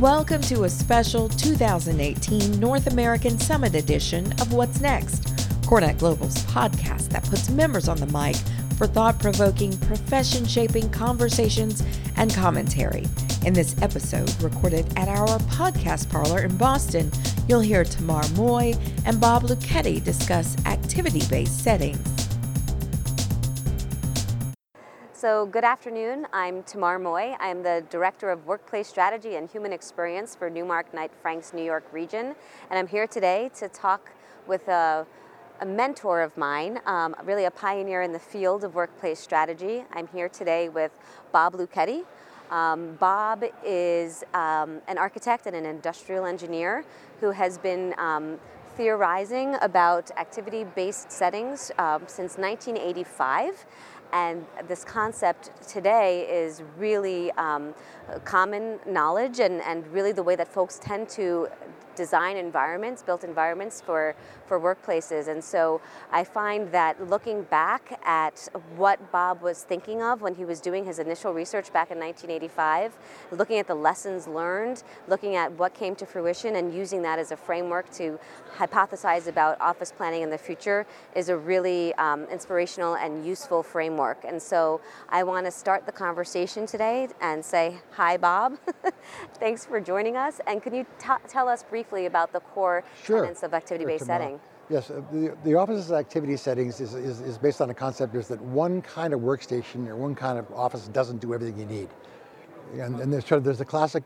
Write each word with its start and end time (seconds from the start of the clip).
Welcome 0.00 0.42
to 0.42 0.64
a 0.64 0.68
special 0.68 1.30
2018 1.30 2.60
North 2.60 2.86
American 2.86 3.38
Summit 3.38 3.74
edition 3.74 4.30
of 4.42 4.52
What's 4.52 4.78
Next, 4.78 5.22
CoreNet 5.62 5.98
Global's 5.98 6.36
podcast 6.44 7.08
that 7.08 7.24
puts 7.24 7.48
members 7.48 7.88
on 7.88 7.96
the 7.96 8.06
mic 8.08 8.36
for 8.76 8.86
thought 8.86 9.18
provoking, 9.18 9.74
profession 9.78 10.44
shaping 10.44 10.90
conversations 10.90 11.82
and 12.16 12.30
commentary. 12.34 13.06
In 13.46 13.54
this 13.54 13.74
episode, 13.80 14.30
recorded 14.42 14.86
at 14.98 15.08
our 15.08 15.38
podcast 15.48 16.10
parlor 16.10 16.42
in 16.42 16.58
Boston, 16.58 17.10
you'll 17.48 17.60
hear 17.60 17.82
Tamar 17.82 18.28
Moy 18.34 18.74
and 19.06 19.18
Bob 19.18 19.44
Luchetti 19.44 20.04
discuss 20.04 20.58
activity 20.66 21.22
based 21.30 21.64
settings. 21.64 22.15
So, 25.26 25.44
good 25.44 25.64
afternoon. 25.64 26.28
I'm 26.32 26.62
Tamar 26.62 27.00
Moy. 27.00 27.34
I'm 27.40 27.64
the 27.64 27.84
Director 27.90 28.30
of 28.30 28.46
Workplace 28.46 28.86
Strategy 28.86 29.34
and 29.34 29.50
Human 29.50 29.72
Experience 29.72 30.36
for 30.36 30.48
Newmark 30.48 30.94
Knight 30.94 31.10
Frank's 31.20 31.52
New 31.52 31.64
York 31.64 31.84
region. 31.90 32.36
And 32.70 32.78
I'm 32.78 32.86
here 32.86 33.08
today 33.08 33.50
to 33.56 33.68
talk 33.68 34.12
with 34.46 34.68
a, 34.68 35.04
a 35.60 35.66
mentor 35.66 36.20
of 36.20 36.36
mine, 36.36 36.78
um, 36.86 37.16
really 37.24 37.46
a 37.46 37.50
pioneer 37.50 38.02
in 38.02 38.12
the 38.12 38.20
field 38.20 38.62
of 38.62 38.76
workplace 38.76 39.18
strategy. 39.18 39.82
I'm 39.92 40.06
here 40.06 40.28
today 40.28 40.68
with 40.68 40.92
Bob 41.32 41.54
Luchetti. 41.54 42.04
Um, 42.52 42.94
Bob 43.00 43.42
is 43.64 44.22
um, 44.32 44.80
an 44.86 44.96
architect 44.96 45.46
and 45.46 45.56
an 45.56 45.66
industrial 45.66 46.24
engineer 46.24 46.84
who 47.18 47.32
has 47.32 47.58
been 47.58 47.96
um, 47.98 48.38
theorizing 48.76 49.56
about 49.62 50.10
activity 50.18 50.64
based 50.76 51.10
settings 51.10 51.72
um, 51.78 52.02
since 52.06 52.36
1985. 52.36 53.66
And 54.12 54.46
this 54.68 54.84
concept 54.84 55.50
today 55.68 56.28
is 56.28 56.62
really 56.78 57.30
um, 57.32 57.74
common 58.24 58.78
knowledge 58.86 59.40
and, 59.40 59.60
and 59.62 59.86
really 59.88 60.12
the 60.12 60.22
way 60.22 60.36
that 60.36 60.48
folks 60.48 60.78
tend 60.78 61.08
to 61.10 61.48
design 61.96 62.36
environments, 62.36 63.02
built 63.02 63.24
environments 63.24 63.80
for, 63.80 64.14
for 64.46 64.60
workplaces. 64.60 65.28
And 65.28 65.42
so 65.42 65.80
I 66.12 66.22
find 66.22 66.70
that 66.72 67.08
looking 67.08 67.42
back 67.44 67.98
at 68.04 68.48
what 68.76 69.10
Bob 69.10 69.42
was 69.42 69.62
thinking 69.62 70.02
of 70.02 70.22
when 70.22 70.34
he 70.34 70.44
was 70.44 70.60
doing 70.60 70.84
his 70.84 70.98
initial 70.98 71.32
research 71.32 71.72
back 71.72 71.90
in 71.90 71.98
1985, 71.98 72.96
looking 73.32 73.58
at 73.58 73.66
the 73.66 73.74
lessons 73.74 74.28
learned, 74.28 74.82
looking 75.08 75.34
at 75.34 75.50
what 75.52 75.74
came 75.74 75.96
to 75.96 76.06
fruition, 76.06 76.56
and 76.56 76.74
using 76.74 77.02
that 77.02 77.18
as 77.18 77.32
a 77.32 77.36
framework 77.36 77.90
to 77.92 78.18
hypothesize 78.56 79.26
about 79.26 79.60
office 79.60 79.92
planning 79.92 80.22
in 80.22 80.30
the 80.30 80.38
future 80.38 80.86
is 81.14 81.28
a 81.28 81.36
really 81.36 81.94
um, 81.94 82.24
inspirational 82.24 82.96
and 82.96 83.26
useful 83.26 83.62
framework. 83.62 84.24
And 84.24 84.40
so 84.40 84.80
I 85.08 85.22
want 85.22 85.46
to 85.46 85.50
start 85.50 85.86
the 85.86 85.92
conversation 85.92 86.66
today 86.66 87.08
and 87.20 87.44
say, 87.44 87.78
Hi, 87.92 88.16
Bob. 88.16 88.58
Thanks 89.34 89.64
for 89.64 89.80
joining 89.80 90.16
us. 90.16 90.40
And 90.46 90.62
can 90.62 90.74
you 90.74 90.84
t- 90.98 91.08
tell 91.28 91.48
us 91.48 91.62
briefly? 91.62 91.85
Briefly 91.86 92.06
about 92.06 92.32
the 92.32 92.40
core 92.40 92.84
sure. 93.04 93.22
tenets 93.22 93.42
of 93.42 93.54
activity-based 93.54 94.00
sure, 94.00 94.06
setting. 94.06 94.40
Yes, 94.68 94.90
uh, 94.90 95.00
the, 95.12 95.36
the 95.44 95.54
office's 95.54 95.92
activity 95.92 96.36
settings 96.36 96.80
is, 96.80 96.94
is, 96.94 97.20
is, 97.20 97.38
based 97.38 97.60
on 97.60 97.68
the 97.68 97.74
concept 97.74 98.14
is 98.14 98.28
that 98.28 98.40
one 98.40 98.82
kind 98.82 99.14
of 99.14 99.20
workstation 99.20 99.86
or 99.86 99.96
one 99.96 100.14
kind 100.14 100.38
of 100.38 100.50
office 100.52 100.88
doesn't 100.88 101.20
do 101.20 101.34
everything 101.34 101.58
you 101.58 101.66
need. 101.66 101.88
And, 102.72 102.98
and 103.00 103.12
there's, 103.12 103.26
sort 103.26 103.38
of, 103.38 103.44
there's 103.44 103.60
a 103.60 103.64
classic 103.64 104.02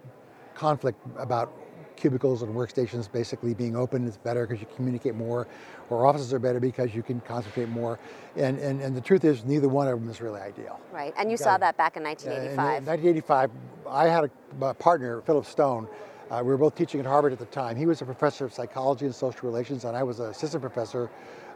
conflict 0.55 1.01
about 1.19 1.51
cubicles 1.97 2.42
and 2.42 2.55
workstations 2.55 3.11
basically 3.11 3.53
being 3.55 3.77
open 3.77 4.06
is 4.06 4.17
better 4.19 4.47
because 4.47 4.61
you 4.61 4.67
communicate 4.75 5.14
more, 5.14 5.47
or 5.89 6.06
offices 6.06 6.33
are 6.33 6.39
better 6.39 6.61
because 6.61 6.95
you 6.95 7.03
can 7.03 7.20
concentrate 7.20 7.69
more. 7.69 7.98
And, 8.36 8.58
and, 8.58 8.81
and 8.81 8.95
the 8.95 9.01
truth 9.01 9.25
is, 9.25 9.45
neither 9.45 9.69
one 9.69 9.89
of 9.89 9.98
them 9.98 10.08
is 10.11 10.20
really 10.20 10.41
ideal. 10.41 10.81
Right, 10.92 11.14
and 11.17 11.28
you, 11.28 11.33
you 11.33 11.36
saw 11.39 11.58
that 11.58 11.77
back 11.77 11.97
in 11.97 12.03
1985. 12.03 12.83
in 12.83 12.86
1985, 12.86 13.51
I 13.89 14.08
had 14.08 14.31
a 14.61 14.75
partner, 14.75 15.23
Philip 15.23 15.47
Stone, 15.47 15.89
uh, 16.31 16.41
we 16.42 16.48
were 16.48 16.56
both 16.56 16.77
teaching 16.77 17.00
at 17.00 17.06
Harvard 17.06 17.33
at 17.33 17.39
the 17.39 17.47
time. 17.47 17.77
He 17.77 17.86
was 17.86 18.00
a 18.03 18.05
professor 18.05 18.45
of 18.45 18.53
psychology 18.53 19.05
and 19.05 19.14
social 19.14 19.48
relations, 19.48 19.84
and 19.84 19.97
I 19.97 20.03
was 20.03 20.20
an 20.20 20.31
assistant 20.31 20.62
professor 20.62 21.11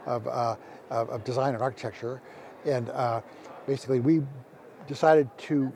of, 0.05 0.27
uh, 0.27 0.55
of, 0.89 1.23
design 1.23 1.53
and 1.53 1.63
architecture. 1.63 2.21
And 2.65 2.89
uh, 2.89 3.21
basically, 3.65 4.01
we 4.01 4.21
decided 4.87 5.29
to 5.37 5.71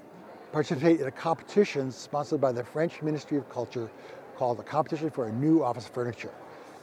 participate 0.52 1.00
in 1.00 1.08
a 1.08 1.12
competition 1.12 1.92
sponsored 1.92 2.42
by 2.42 2.52
the 2.52 2.64
French 2.64 3.02
Ministry 3.02 3.38
of 3.38 3.50
Culture 3.50 3.90
called 4.36 4.58
the 4.58 4.64
Competition 4.64 5.10
for 5.10 5.28
a 5.28 5.31
New 5.31 5.64
Office 5.64 5.88
Furniture. 5.88 6.34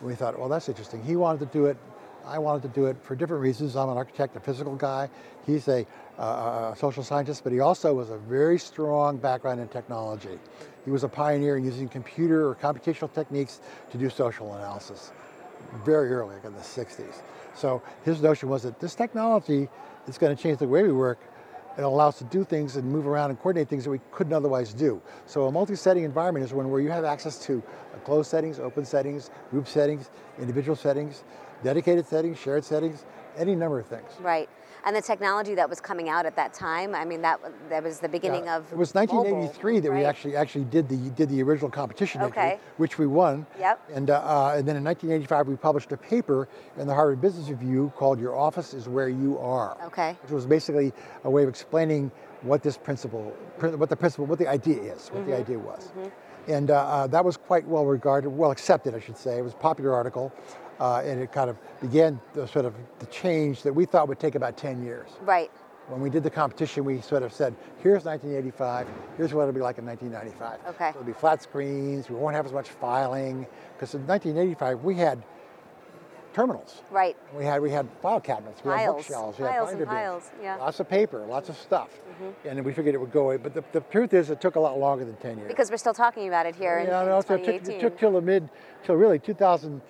And 0.01 0.09
we 0.09 0.15
thought, 0.15 0.39
well, 0.39 0.49
that's 0.49 0.69
interesting. 0.69 1.03
He 1.03 1.17
wanted 1.17 1.41
to 1.41 1.47
do 1.47 1.67
it. 1.67 1.77
I 2.27 2.39
wanted 2.39 2.63
to 2.63 2.69
do 2.69 2.87
it 2.87 2.97
for 3.03 3.15
different 3.15 3.41
reasons. 3.41 3.77
I'm 3.77 3.89
an 3.89 3.97
architect, 3.97 4.35
a 4.35 4.41
physical 4.41 4.75
guy. 4.75 5.09
He's 5.47 5.69
a, 5.69 5.87
uh, 6.19 6.73
a 6.73 6.77
social 6.77 7.05
scientist, 7.05 7.45
but 7.45 7.53
he 7.53 7.61
also 7.61 7.95
was 7.95 8.11
a 8.11 8.19
very 8.19 8.59
strong 8.59 9.17
background 9.17 9.61
in 9.61 9.69
technology. 9.69 10.39
He 10.85 10.91
was 10.91 11.05
a 11.05 11.09
pioneer 11.09 11.57
in 11.57 11.65
using 11.65 11.89
computer 11.89 12.49
or 12.49 12.57
computational 12.57 13.13
techniques 13.13 13.61
to 13.91 13.99
do 13.99 14.11
social 14.11 14.55
analysis 14.55 15.13
very 15.85 16.13
early, 16.13 16.35
like 16.35 16.45
in 16.45 16.53
the 16.53 16.61
60s. 16.61 17.23
So 17.55 17.81
his 18.05 18.21
notion 18.21 18.49
was 18.49 18.65
that 18.65 18.81
this 18.81 18.95
technology 18.95 19.69
is 20.09 20.19
going 20.19 20.37
to 20.37 20.43
change 20.43 20.59
the 20.59 20.69
way 20.69 20.83
we 20.83 20.93
work. 20.93 21.19
It'll 21.79 21.95
allow 21.95 22.09
us 22.09 22.19
to 22.19 22.25
do 22.25 22.43
things 22.43 22.77
and 22.77 22.91
move 22.91 23.07
around 23.07 23.31
and 23.31 23.39
coordinate 23.39 23.69
things 23.69 23.85
that 23.85 23.91
we 23.91 24.01
couldn't 24.11 24.33
otherwise 24.33 24.73
do. 24.73 25.01
So 25.27 25.45
a 25.45 25.53
multi-setting 25.53 26.05
environment 26.05 26.45
is 26.45 26.53
one 26.53 26.71
where 26.71 26.81
you 26.81 26.91
have 26.91 27.05
access 27.05 27.39
to 27.47 27.63
closed 28.05 28.31
settings, 28.31 28.59
open 28.59 28.85
settings, 28.85 29.31
group 29.51 29.69
settings, 29.69 30.11
individual 30.41 30.75
settings, 30.75 31.25
dedicated 31.63 32.07
settings, 32.07 32.39
shared 32.39 32.65
settings, 32.65 33.05
any 33.37 33.55
number 33.55 33.79
of 33.79 33.87
things. 33.87 34.11
Right. 34.21 34.49
And 34.85 34.95
the 34.95 35.03
technology 35.03 35.57
that 35.57 35.69
was 35.69 35.81
coming 35.81 36.09
out 36.09 36.27
at 36.27 36.37
that 36.37 36.55
time, 36.55 36.95
I 36.95 37.05
mean, 37.05 37.21
that 37.23 37.41
that 37.69 37.83
was 37.83 37.99
the 37.99 38.09
beginning 38.09 38.45
yeah, 38.45 38.59
of 38.59 38.71
It 38.71 38.79
was 38.79 38.95
1983 38.95 39.73
mobile, 39.73 39.83
that 39.83 39.91
right? 39.91 39.99
we 39.99 40.05
actually 40.05 40.37
actually 40.37 40.65
did 40.67 40.89
the 40.89 41.11
did 41.11 41.29
the 41.29 41.43
original 41.43 41.71
competition 41.71 42.23
okay. 42.23 42.53
entry, 42.53 42.61
which 42.77 42.97
we 42.97 43.09
won. 43.09 43.47
Yep. 43.59 43.81
And, 43.93 44.11
uh, 44.11 44.19
uh, 44.19 44.55
and 44.57 44.69
then 44.69 44.77
in 44.77 44.85
1985, 44.85 45.49
we 45.49 45.57
published 45.57 45.91
a 45.91 45.97
paper 45.97 46.49
in 46.79 46.87
the 46.87 46.95
Harvard 46.95 47.21
Business 47.21 47.49
Review 47.49 47.93
called 47.97 48.21
Your 48.21 48.37
Office 48.37 48.75
is 48.75 48.89
Where 48.89 49.09
You 49.09 49.39
Are. 49.39 49.77
Okay. 49.87 50.17
Which 50.23 50.31
was 50.31 50.47
basically 50.47 50.93
a 51.25 51.31
way 51.31 51.43
of 51.43 51.49
explaining 51.49 52.13
what 52.43 52.63
this 52.63 52.77
principle, 52.77 53.35
what 53.59 53.89
the 53.89 53.97
principle, 53.97 54.27
what 54.27 54.39
the 54.39 54.47
idea 54.47 54.81
is, 54.81 55.09
what 55.09 55.23
mm-hmm. 55.23 55.31
the 55.31 55.37
idea 55.37 55.59
was. 55.59 55.89
Mm-hmm. 55.89 56.53
And 56.53 56.71
uh, 56.71 56.75
uh, 56.75 57.07
that 57.09 57.25
was 57.25 57.37
quite 57.37 57.67
well 57.67 57.87
regarded, 57.87 58.29
well 58.29 58.53
accepted, 58.53 58.95
I 58.95 59.01
should 59.01 59.19
say. 59.19 59.39
It 59.39 59.43
was 59.43 59.55
a 59.55 59.57
popular 59.57 59.93
article 59.93 60.33
uh, 60.81 61.03
and 61.05 61.21
it 61.21 61.33
kind 61.33 61.51
of 61.51 61.57
began 61.81 62.21
the 62.35 62.47
sort 62.47 62.65
of 62.65 62.75
the 62.99 63.07
change 63.07 63.63
that 63.63 63.73
we 63.73 63.85
thought 63.85 64.09
would 64.09 64.21
take 64.21 64.35
about 64.35 64.57
10 64.57 64.83
years. 64.83 65.11
Right. 65.23 65.51
When 65.89 66.01
we 66.01 66.11
did 66.11 66.25
the 66.25 66.31
competition, 66.31 66.85
we 66.85 67.01
sort 67.01 67.23
of 67.23 67.33
said, 67.33 67.55
here's 67.79 68.05
1985, 68.05 68.89
here's 69.17 69.33
what 69.33 69.43
it'll 69.43 69.55
be 69.55 69.61
like 69.61 69.79
in 69.79 69.87
1995. 69.87 70.75
Okay. 70.75 70.93
So 70.93 70.99
it'll 70.99 71.07
be 71.07 71.13
flat 71.13 71.43
screens, 71.43 72.11
we 72.11 72.17
won't 72.17 72.35
have 72.35 72.47
as 72.47 72.53
much 72.53 72.71
filing, 72.71 73.47
because 73.75 73.95
in 73.95 74.05
1985 74.07 74.83
we 74.83 74.97
had 74.97 75.23
terminals. 76.37 76.83
Right. 76.91 77.17
We 77.35 77.45
had 77.45 77.63
we 77.63 77.71
had 77.71 77.89
file 78.03 78.21
cabinets, 78.21 78.63
we 78.63 78.71
piles. 78.71 78.81
had 78.81 78.97
bookshelves, 78.97 79.39
we 79.39 79.47
piles 79.47 79.71
had 79.71 79.79
and 79.79 79.89
piles, 79.89 80.31
yeah. 80.43 80.57
lots 80.57 80.81
of 80.81 80.89
paper, 80.89 81.25
lots 81.27 81.49
of 81.49 81.57
stuff, 81.57 81.89
mm-hmm. 81.89 82.49
and 82.49 82.63
we 82.63 82.75
figured 82.75 82.95
it 82.95 82.99
would 82.99 83.13
go 83.13 83.23
away. 83.23 83.39
But 83.39 83.55
the, 83.55 83.65
the 83.73 83.81
truth 83.81 84.13
is, 84.13 84.29
it 84.29 84.41
took 84.41 84.57
a 84.57 84.61
lot 84.61 84.79
longer 84.79 85.07
than 85.07 85.17
10 85.17 85.39
years. 85.39 85.49
Because 85.49 85.71
we're 85.71 85.79
still 85.79 85.95
talking 85.95 86.29
about 86.29 86.45
it 86.45 86.55
here 86.55 86.79
yeah, 86.79 87.01
in, 87.01 87.09
no, 87.09 87.17
in 87.17 87.23
so 87.23 87.37
2018. 87.39 87.55
it 87.55 87.65
took, 87.65 87.75
it 87.75 87.81
took 87.81 87.99
till 87.99 88.13
the 88.13 88.21
mid, 88.21 88.51
till 88.85 88.97
really 88.97 89.19
2000. 89.19 89.81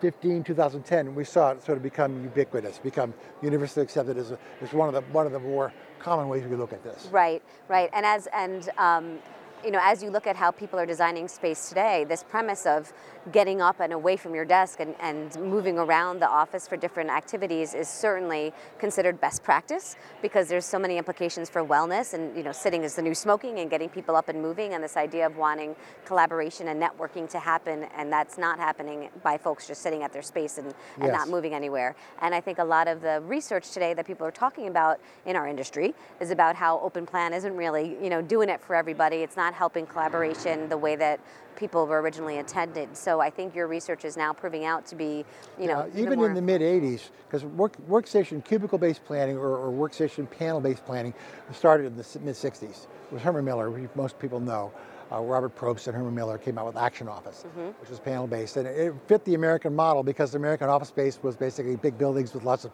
2015, 0.00 0.44
2010, 0.44 1.14
we 1.14 1.24
saw 1.24 1.52
it 1.52 1.62
sort 1.62 1.76
of 1.78 1.82
become 1.82 2.22
ubiquitous, 2.22 2.78
become 2.78 3.14
universally 3.42 3.82
accepted 3.82 4.18
as, 4.18 4.30
a, 4.30 4.38
as 4.60 4.72
one 4.72 4.88
of 4.88 4.94
the 4.94 5.00
one 5.12 5.24
of 5.24 5.32
the 5.32 5.38
more 5.38 5.72
common 5.98 6.28
ways 6.28 6.44
we 6.44 6.54
look 6.54 6.72
at 6.72 6.84
this. 6.84 7.08
Right, 7.10 7.42
right, 7.68 7.88
and 7.94 8.04
as 8.04 8.28
and 8.34 8.68
um, 8.76 9.18
you 9.64 9.70
know, 9.70 9.80
as 9.82 10.02
you 10.02 10.10
look 10.10 10.26
at 10.26 10.36
how 10.36 10.50
people 10.50 10.78
are 10.78 10.86
designing 10.86 11.28
space 11.28 11.68
today, 11.68 12.04
this 12.04 12.22
premise 12.22 12.66
of 12.66 12.92
getting 13.32 13.60
up 13.60 13.80
and 13.80 13.92
away 13.92 14.16
from 14.16 14.34
your 14.34 14.44
desk 14.44 14.80
and, 14.80 14.94
and 15.00 15.34
moving 15.40 15.78
around 15.78 16.20
the 16.20 16.28
office 16.28 16.68
for 16.68 16.76
different 16.76 17.10
activities 17.10 17.74
is 17.74 17.88
certainly 17.88 18.52
considered 18.78 19.20
best 19.20 19.42
practice 19.42 19.96
because 20.22 20.48
there's 20.48 20.64
so 20.64 20.78
many 20.78 20.96
implications 20.96 21.50
for 21.50 21.64
wellness 21.64 22.14
and 22.14 22.36
you 22.36 22.42
know 22.42 22.52
sitting 22.52 22.84
is 22.84 22.94
the 22.94 23.02
new 23.02 23.14
smoking 23.14 23.58
and 23.58 23.70
getting 23.70 23.88
people 23.88 24.14
up 24.14 24.28
and 24.28 24.40
moving 24.40 24.74
and 24.74 24.82
this 24.84 24.96
idea 24.96 25.26
of 25.26 25.36
wanting 25.36 25.74
collaboration 26.04 26.68
and 26.68 26.80
networking 26.80 27.28
to 27.28 27.38
happen 27.38 27.86
and 27.96 28.12
that's 28.12 28.38
not 28.38 28.58
happening 28.58 29.08
by 29.22 29.36
folks 29.36 29.66
just 29.66 29.82
sitting 29.82 30.02
at 30.02 30.12
their 30.12 30.22
space 30.22 30.58
and, 30.58 30.68
and 30.96 31.06
yes. 31.06 31.12
not 31.12 31.28
moving 31.28 31.54
anywhere. 31.54 31.96
And 32.22 32.34
I 32.34 32.40
think 32.40 32.58
a 32.58 32.64
lot 32.64 32.86
of 32.86 33.00
the 33.00 33.20
research 33.26 33.72
today 33.72 33.92
that 33.94 34.06
people 34.06 34.26
are 34.26 34.30
talking 34.32 34.68
about 34.68 35.00
in 35.24 35.34
our 35.34 35.48
industry 35.48 35.94
is 36.20 36.30
about 36.30 36.54
how 36.54 36.78
open 36.80 37.06
plan 37.06 37.32
isn't 37.32 37.56
really 37.56 37.96
you 38.00 38.10
know 38.10 38.22
doing 38.22 38.48
it 38.48 38.60
for 38.60 38.76
everybody. 38.76 39.16
It's 39.16 39.36
not 39.36 39.45
helping 39.54 39.86
collaboration 39.86 40.68
the 40.68 40.78
way 40.78 40.96
that 40.96 41.20
people 41.56 41.86
were 41.86 42.00
originally 42.00 42.36
intended. 42.36 42.96
So 42.96 43.20
I 43.20 43.30
think 43.30 43.54
your 43.54 43.66
research 43.66 44.04
is 44.04 44.16
now 44.16 44.32
proving 44.32 44.64
out 44.64 44.86
to 44.86 44.94
be, 44.94 45.24
you 45.58 45.66
know, 45.66 45.88
even, 45.94 46.12
even 46.12 46.24
in 46.24 46.34
the 46.34 46.42
mid 46.42 46.60
80s, 46.60 47.08
because 47.26 47.44
work, 47.44 47.76
workstation 47.88 48.44
cubicle-based 48.44 49.04
planning 49.04 49.36
or, 49.36 49.56
or 49.56 49.72
workstation 49.72 50.30
panel-based 50.30 50.84
planning 50.84 51.14
started 51.52 51.86
in 51.86 51.96
the 51.96 52.18
mid 52.20 52.34
60s. 52.34 52.62
It 52.62 52.88
was 53.10 53.22
Herman 53.22 53.44
Miller, 53.44 53.88
most 53.94 54.18
people 54.18 54.40
know. 54.40 54.72
Uh, 55.12 55.20
Robert 55.20 55.54
Propst 55.54 55.86
and 55.86 55.96
Herman 55.96 56.16
Miller 56.16 56.36
came 56.36 56.58
out 56.58 56.66
with 56.66 56.76
Action 56.76 57.06
Office, 57.06 57.44
mm-hmm. 57.46 57.68
which 57.80 57.88
was 57.88 58.00
panel-based, 58.00 58.56
and 58.56 58.66
it 58.66 58.92
fit 59.06 59.24
the 59.24 59.34
American 59.34 59.72
model 59.72 60.02
because 60.02 60.32
the 60.32 60.36
American 60.36 60.68
office 60.68 60.88
space 60.88 61.20
was 61.22 61.36
basically 61.36 61.76
big 61.76 61.96
buildings 61.96 62.34
with 62.34 62.42
lots 62.42 62.64
of 62.64 62.72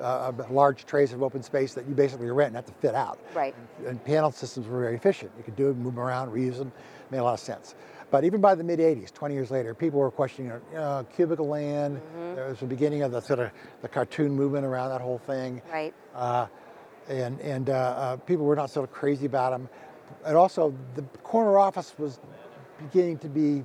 uh, 0.00 0.32
large 0.50 0.84
trays 0.84 1.12
of 1.12 1.22
open 1.22 1.42
space 1.42 1.74
that 1.74 1.86
you 1.88 1.94
basically 1.94 2.30
rent 2.30 2.48
and 2.48 2.56
have 2.56 2.66
to 2.66 2.72
fit 2.74 2.94
out. 2.94 3.18
Right. 3.34 3.54
And, 3.78 3.86
and 3.86 4.04
panel 4.04 4.30
systems 4.30 4.66
were 4.66 4.80
very 4.80 4.96
efficient. 4.96 5.32
You 5.36 5.44
could 5.44 5.56
do 5.56 5.70
it, 5.70 5.76
move 5.76 5.94
them 5.94 6.04
around, 6.04 6.30
reuse 6.30 6.58
them, 6.58 6.72
made 7.10 7.18
a 7.18 7.24
lot 7.24 7.34
of 7.34 7.40
sense. 7.40 7.74
But 8.10 8.24
even 8.24 8.40
by 8.40 8.54
the 8.54 8.62
mid 8.62 8.78
80s, 8.78 9.12
20 9.12 9.34
years 9.34 9.50
later, 9.50 9.74
people 9.74 9.98
were 9.98 10.10
questioning 10.10 10.52
you 10.70 10.78
know, 10.78 11.04
cubicle 11.14 11.48
land. 11.48 11.96
Mm-hmm. 11.96 12.34
There 12.36 12.48
was 12.48 12.60
the 12.60 12.66
beginning 12.66 13.02
of 13.02 13.10
the 13.10 13.20
sort 13.20 13.40
of 13.40 13.50
the 13.82 13.88
cartoon 13.88 14.32
movement 14.32 14.64
around 14.64 14.90
that 14.90 15.00
whole 15.00 15.18
thing. 15.18 15.60
Right. 15.72 15.92
Uh, 16.14 16.46
and 17.08 17.40
and 17.40 17.70
uh, 17.70 17.72
uh, 17.72 18.16
people 18.16 18.44
were 18.46 18.56
not 18.56 18.70
sort 18.70 18.88
of 18.88 18.92
crazy 18.92 19.26
about 19.26 19.50
them. 19.50 19.68
And 20.24 20.36
also, 20.36 20.74
the 20.94 21.02
corner 21.22 21.58
office 21.58 21.94
was 21.98 22.20
beginning 22.78 23.18
to 23.18 23.28
be 23.28 23.64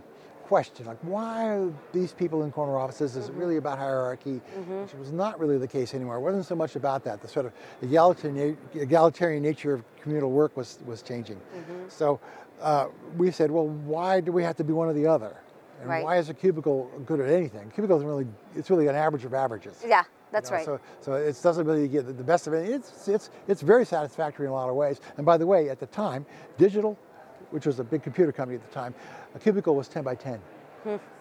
questioned. 0.51 0.85
Like, 0.85 0.97
why 1.03 1.47
are 1.47 1.71
these 1.93 2.11
people 2.11 2.43
in 2.43 2.51
corner 2.51 2.77
offices? 2.77 3.15
Is 3.15 3.29
it 3.29 3.35
really 3.35 3.55
about 3.55 3.77
hierarchy? 3.77 4.41
Which 4.67 4.93
was 4.95 5.13
not 5.13 5.39
really 5.39 5.57
the 5.57 5.67
case 5.77 5.93
anymore. 5.93 6.17
It 6.17 6.19
wasn't 6.19 6.45
so 6.45 6.55
much 6.55 6.75
about 6.75 7.05
that. 7.05 7.21
The 7.21 7.27
sort 7.29 7.45
of 7.45 7.53
egalitarian, 7.81 8.57
egalitarian 8.73 9.43
nature 9.43 9.73
of 9.75 9.81
communal 10.01 10.29
work 10.29 10.57
was, 10.57 10.79
was 10.85 11.01
changing. 11.01 11.39
So 11.87 12.19
uh, 12.61 12.87
we 13.15 13.31
said, 13.31 13.49
well, 13.49 13.69
why 13.69 14.19
do 14.19 14.33
we 14.33 14.43
have 14.43 14.57
to 14.57 14.65
be 14.65 14.73
one 14.73 14.89
or 14.89 14.93
the 14.93 15.07
other? 15.07 15.37
And 15.79 15.89
Right. 15.89 16.03
why 16.03 16.17
is 16.17 16.27
a 16.27 16.33
cubicle 16.33 16.91
good 17.05 17.21
at 17.21 17.29
anything? 17.31 17.71
Cubicle 17.73 17.97
is 17.97 18.03
really, 18.03 18.27
it's 18.53 18.69
really 18.69 18.87
an 18.87 18.95
average 18.95 19.23
of 19.23 19.33
averages. 19.33 19.81
Yeah, 19.87 20.03
that's 20.33 20.49
You 20.49 20.57
know, 20.57 20.57
right. 20.57 20.65
So, 20.65 20.79
so 20.99 21.13
it 21.13 21.39
doesn't 21.41 21.65
really 21.65 21.87
get 21.87 22.05
the- 22.05 22.11
the 22.13 22.23
best 22.25 22.45
of 22.47 22.53
it. 22.53 22.69
It's, 22.69 23.07
it's, 23.07 23.29
it's 23.47 23.61
very 23.61 23.85
satisfactory 23.85 24.47
in 24.47 24.51
a 24.51 24.53
lot 24.53 24.69
of 24.69 24.75
ways. 24.75 24.99
And 25.15 25.25
by 25.25 25.37
the 25.37 25.47
way, 25.47 25.69
at 25.69 25.79
the 25.79 25.87
time, 25.87 26.25
digital, 26.57 26.97
which 27.51 27.65
was 27.65 27.79
a 27.79 27.83
big 27.83 28.03
computer 28.03 28.31
company 28.31 28.55
at 28.55 28.67
the 28.67 28.73
time, 28.73 28.93
a 29.35 29.39
cubicle 29.39 29.75
was 29.75 29.87
10 29.87 30.03
by 30.03 30.15
10. 30.15 30.39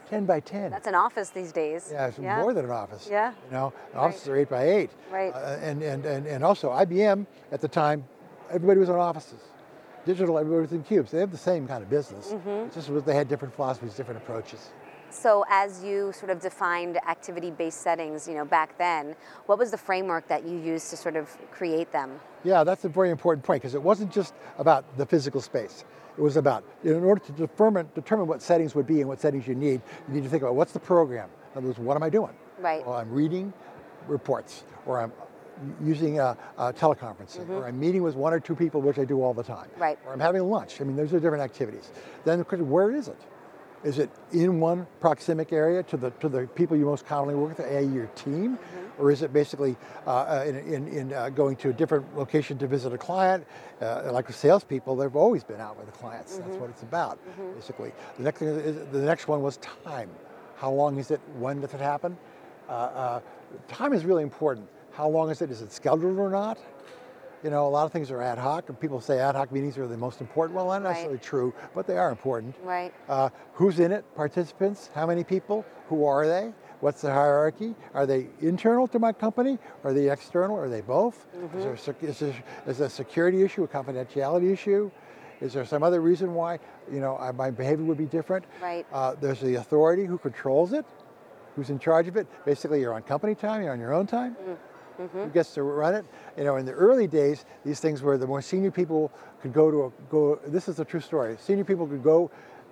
10 0.08 0.26
by 0.26 0.40
10. 0.40 0.64
Hmm. 0.64 0.70
That's 0.70 0.86
an 0.86 0.94
office 0.94 1.30
these 1.30 1.52
days. 1.52 1.90
yeah, 1.92 2.08
it's 2.08 2.18
more 2.18 2.52
than 2.52 2.64
an 2.64 2.70
office. 2.70 3.08
Yeah. 3.10 3.32
You 3.46 3.52
know, 3.52 3.72
offices 3.94 4.28
are 4.28 4.36
8 4.36 4.48
by 4.48 4.68
8. 4.68 4.90
Right. 5.10 5.34
Uh, 5.34 5.58
and, 5.60 5.82
and, 5.82 6.04
and, 6.04 6.26
and 6.26 6.44
also, 6.44 6.70
IBM 6.70 7.26
at 7.52 7.60
the 7.60 7.68
time, 7.68 8.04
everybody 8.50 8.80
was 8.80 8.88
in 8.88 8.96
offices. 8.96 9.40
Digital, 10.06 10.38
everybody 10.38 10.62
was 10.62 10.72
in 10.72 10.82
cubes. 10.82 11.10
They 11.10 11.20
have 11.20 11.30
the 11.30 11.36
same 11.36 11.68
kind 11.68 11.82
of 11.82 11.90
business. 11.90 12.28
Mm-hmm. 12.28 12.66
It's 12.66 12.74
just 12.74 13.06
they 13.06 13.14
had 13.14 13.28
different 13.28 13.54
philosophies, 13.54 13.94
different 13.94 14.22
approaches. 14.22 14.70
So 15.10 15.44
as 15.50 15.82
you 15.82 16.12
sort 16.12 16.30
of 16.30 16.40
defined 16.40 16.96
activity-based 16.96 17.80
settings, 17.80 18.28
you 18.28 18.34
know, 18.34 18.44
back 18.44 18.78
then, 18.78 19.16
what 19.46 19.58
was 19.58 19.70
the 19.70 19.76
framework 19.76 20.26
that 20.28 20.44
you 20.46 20.56
used 20.56 20.88
to 20.90 20.96
sort 20.96 21.16
of 21.16 21.36
create 21.50 21.92
them? 21.92 22.20
Yeah, 22.44 22.64
that's 22.64 22.84
a 22.84 22.88
very 22.88 23.10
important 23.10 23.44
point 23.44 23.62
because 23.62 23.74
it 23.74 23.82
wasn't 23.82 24.12
just 24.12 24.34
about 24.58 24.96
the 24.96 25.06
physical 25.06 25.40
space. 25.40 25.84
It 26.18 26.22
was 26.22 26.36
about, 26.36 26.64
in 26.84 27.02
order 27.04 27.22
to 27.24 27.32
determine, 27.32 27.88
determine 27.94 28.26
what 28.26 28.42
settings 28.42 28.74
would 28.74 28.86
be 28.86 29.00
and 29.00 29.08
what 29.08 29.20
settings 29.20 29.46
you 29.46 29.54
need, 29.54 29.80
you 30.08 30.14
need 30.14 30.24
to 30.24 30.28
think 30.28 30.42
about 30.42 30.54
what's 30.54 30.72
the 30.72 30.80
program? 30.80 31.28
In 31.52 31.58
other 31.58 31.68
words, 31.68 31.78
what 31.78 31.96
am 31.96 32.02
I 32.02 32.10
doing? 32.10 32.32
Right. 32.58 32.84
Well, 32.84 32.96
I'm 32.96 33.10
reading 33.10 33.52
reports, 34.06 34.64
or 34.86 35.00
I'm 35.00 35.12
using 35.82 36.20
uh, 36.20 36.34
uh, 36.58 36.72
teleconferencing, 36.72 37.48
or 37.50 37.66
I'm 37.66 37.78
meeting 37.78 38.02
with 38.02 38.16
one 38.16 38.32
or 38.32 38.40
two 38.40 38.54
people, 38.54 38.80
which 38.80 38.98
I 38.98 39.04
do 39.04 39.22
all 39.22 39.34
the 39.34 39.42
time. 39.42 39.68
Mm-hmm. 39.70 39.82
Right. 39.82 39.98
Or 40.06 40.12
I'm 40.12 40.20
having 40.20 40.42
lunch. 40.42 40.80
I 40.80 40.84
mean, 40.84 40.96
those 40.96 41.12
are 41.12 41.20
different 41.20 41.42
activities. 41.44 41.90
Then 42.24 42.38
the 42.38 42.44
question, 42.44 42.68
where 42.68 42.90
is 42.90 43.08
it? 43.08 43.20
Is 43.82 43.98
it 43.98 44.10
in 44.32 44.60
one 44.60 44.86
proximic 45.00 45.52
area 45.52 45.82
to 45.84 45.96
the 45.96 46.10
to 46.10 46.28
the 46.28 46.46
people 46.48 46.76
you 46.76 46.84
most 46.84 47.06
commonly 47.06 47.34
work 47.34 47.56
with, 47.56 47.66
a 47.66 47.82
your 47.82 48.06
team, 48.08 48.58
Mm-hmm. 48.58 48.79
Or 49.00 49.10
is 49.10 49.22
it 49.22 49.32
basically 49.32 49.76
uh, 50.06 50.10
uh, 50.10 50.44
in, 50.46 50.56
in, 50.56 50.88
in 50.88 51.12
uh, 51.12 51.30
going 51.30 51.56
to 51.56 51.70
a 51.70 51.72
different 51.72 52.16
location 52.16 52.58
to 52.58 52.66
visit 52.66 52.92
a 52.92 52.98
client? 52.98 53.46
Uh, 53.80 54.10
like 54.12 54.26
with 54.28 54.36
salespeople, 54.36 54.94
they've 54.96 55.16
always 55.16 55.42
been 55.42 55.60
out 55.60 55.76
with 55.78 55.86
the 55.86 55.92
clients. 55.92 56.36
That's 56.36 56.50
Mm-hmm. 56.50 56.60
what 56.60 56.70
it's 56.70 56.82
about, 56.82 57.18
basically. 57.54 57.92
The 58.18 58.24
next 58.24 58.38
thing 58.38 58.48
is, 58.48 58.76
the 58.92 59.00
next 59.00 59.26
one 59.28 59.42
was 59.42 59.56
time. 59.58 60.10
How 60.56 60.70
long 60.70 60.98
is 60.98 61.10
it? 61.10 61.20
When 61.38 61.60
does 61.60 61.72
it 61.74 61.80
happen? 61.80 62.16
Uh, 62.68 62.72
uh, 62.72 63.20
time 63.68 63.92
is 63.92 64.04
really 64.04 64.22
important. 64.22 64.68
How 64.92 65.08
long 65.08 65.30
is 65.30 65.40
it? 65.40 65.50
Is 65.50 65.62
it 65.62 65.72
scheduled 65.72 66.18
or 66.18 66.28
not? 66.30 66.58
You 67.42 67.48
know, 67.48 67.66
a 67.66 67.70
lot 67.70 67.86
of 67.86 67.92
things 67.92 68.10
are 68.10 68.20
ad 68.20 68.36
hoc, 68.36 68.68
and 68.68 68.78
people 68.78 69.00
say 69.00 69.18
ad 69.18 69.34
hoc 69.34 69.50
meetings 69.50 69.78
are 69.78 69.86
the 69.86 69.96
most 69.96 70.20
important. 70.20 70.54
Well, 70.54 70.66
not 70.66 70.82
Right. 70.82 70.90
necessarily 70.90 71.18
true, 71.18 71.54
but 71.74 71.86
they 71.86 71.96
are 71.96 72.10
important. 72.10 72.54
Right. 72.62 72.92
Uh, 73.08 73.30
who's 73.54 73.80
in 73.80 73.92
it? 73.92 74.04
Participants? 74.14 74.90
How 74.94 75.06
many 75.06 75.24
people? 75.24 75.64
Who 75.88 76.04
are 76.04 76.26
they? 76.26 76.52
What's 76.80 77.02
the 77.02 77.12
hierarchy? 77.12 77.74
Are 77.92 78.06
they 78.06 78.28
internal 78.40 78.88
to 78.88 78.98
my 78.98 79.12
company? 79.12 79.58
Are 79.84 79.92
they 79.92 80.10
external? 80.10 80.56
Are 80.56 80.68
they 80.68 80.80
both? 80.80 81.26
Is, 81.34 81.40
mm-hmm. 81.40 81.60
there, 81.60 82.10
is, 82.10 82.18
there, 82.18 82.44
is 82.66 82.78
there 82.78 82.86
a 82.86 82.90
security 82.90 83.42
issue, 83.42 83.64
a 83.64 83.68
confidentiality 83.68 84.50
issue? 84.52 84.90
Is 85.40 85.52
there 85.52 85.64
some 85.64 85.82
other 85.82 86.00
reason 86.00 86.34
why 86.34 86.58
you 86.90 87.00
know 87.00 87.16
I, 87.16 87.32
my 87.32 87.50
behavior 87.50 87.84
would 87.84 87.98
be 87.98 88.06
different? 88.06 88.44
Right. 88.62 88.86
Uh, 88.92 89.14
there's 89.20 89.40
the 89.40 89.56
authority 89.56 90.04
who 90.04 90.18
controls 90.18 90.72
it, 90.72 90.84
who's 91.56 91.70
in 91.70 91.78
charge 91.78 92.08
of 92.08 92.16
it. 92.16 92.26
Basically, 92.44 92.80
you're 92.80 92.94
on 92.94 93.02
company 93.02 93.34
time. 93.34 93.62
You're 93.62 93.72
on 93.72 93.80
your 93.80 93.94
own 93.94 94.06
time. 94.06 94.36
Mm, 94.36 94.56
mm-hmm. 95.04 95.18
Who 95.22 95.28
gets 95.28 95.54
to 95.54 95.62
run 95.62 95.94
it? 95.94 96.04
You 96.36 96.44
know, 96.44 96.56
in 96.56 96.66
the 96.66 96.72
early 96.72 97.06
days, 97.06 97.44
these 97.64 97.80
things 97.80 98.02
were 98.02 98.18
the 98.18 98.26
more 98.26 98.42
senior 98.42 98.70
people 98.70 99.10
could 99.40 99.52
go 99.52 99.70
to 99.70 99.84
a 99.84 99.90
go. 100.10 100.40
This 100.46 100.68
is 100.68 100.78
a 100.78 100.84
true 100.84 101.00
story. 101.00 101.36
Senior 101.40 101.64
people 101.64 101.86
could 101.86 102.02
go 102.02 102.30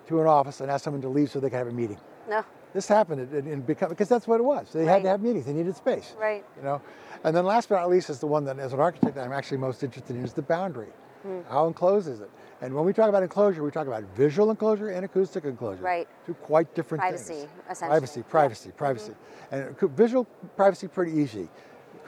to 0.09 0.21
an 0.21 0.27
office 0.27 0.61
and 0.61 0.71
ask 0.71 0.85
someone 0.85 1.03
to 1.03 1.09
leave 1.09 1.31
so 1.31 1.41
they 1.41 1.51
could 1.51 1.57
have 1.57 1.69
a 1.69 1.73
meeting. 1.73 1.99
No. 2.29 2.45
This 2.75 2.87
happened 2.89 3.33
in, 3.33 3.47
in 3.47 3.61
become, 3.63 3.89
because 3.89 4.09
that's 4.09 4.27
what 4.27 4.41
it 4.41 4.45
was. 4.45 4.73
They 4.73 4.85
had 4.85 5.03
to 5.03 5.09
have 5.09 5.23
meetings. 5.23 5.47
They 5.47 5.53
needed 5.53 5.75
space. 5.77 6.15
Right. 6.19 6.45
You 6.57 6.63
know, 6.63 6.83
and 7.25 7.35
then 7.35 7.45
last 7.45 7.69
but 7.69 7.77
not 7.77 7.89
least 7.91 8.11
is 8.11 8.19
the 8.19 8.27
one 8.27 8.45
that, 8.45 8.59
as 8.59 8.73
an 8.73 8.81
architect, 8.81 9.17
I'm 9.17 9.33
actually 9.33 9.59
most 9.59 9.83
interested 9.83 10.17
in 10.17 10.25
is 10.25 10.33
the 10.33 10.43
boundary. 10.43 10.89
Hmm. 11.23 11.41
How 11.49 11.67
enclosed 11.67 12.09
is 12.09 12.21
it? 12.21 12.31
And 12.61 12.75
when 12.75 12.85
we 12.85 12.93
talk 12.93 13.09
about 13.09 13.23
enclosure, 13.23 13.63
we 13.63 13.71
talk 13.71 13.87
about 13.87 14.03
visual 14.17 14.51
enclosure 14.51 14.91
and 14.91 15.05
acoustic 15.05 15.45
enclosure. 15.45 15.83
Right. 15.83 16.09
Two 16.27 16.35
quite 16.35 16.75
different 16.75 17.01
Privacy, 17.03 17.35
things. 17.35 17.49
essentially. 17.71 17.89
Privacy, 17.89 18.23
privacy, 18.23 18.71
privacy. 18.77 19.13
And 19.51 19.79
visual 19.97 20.25
privacy 20.57 20.89
pretty 20.89 21.13
easy. 21.13 21.49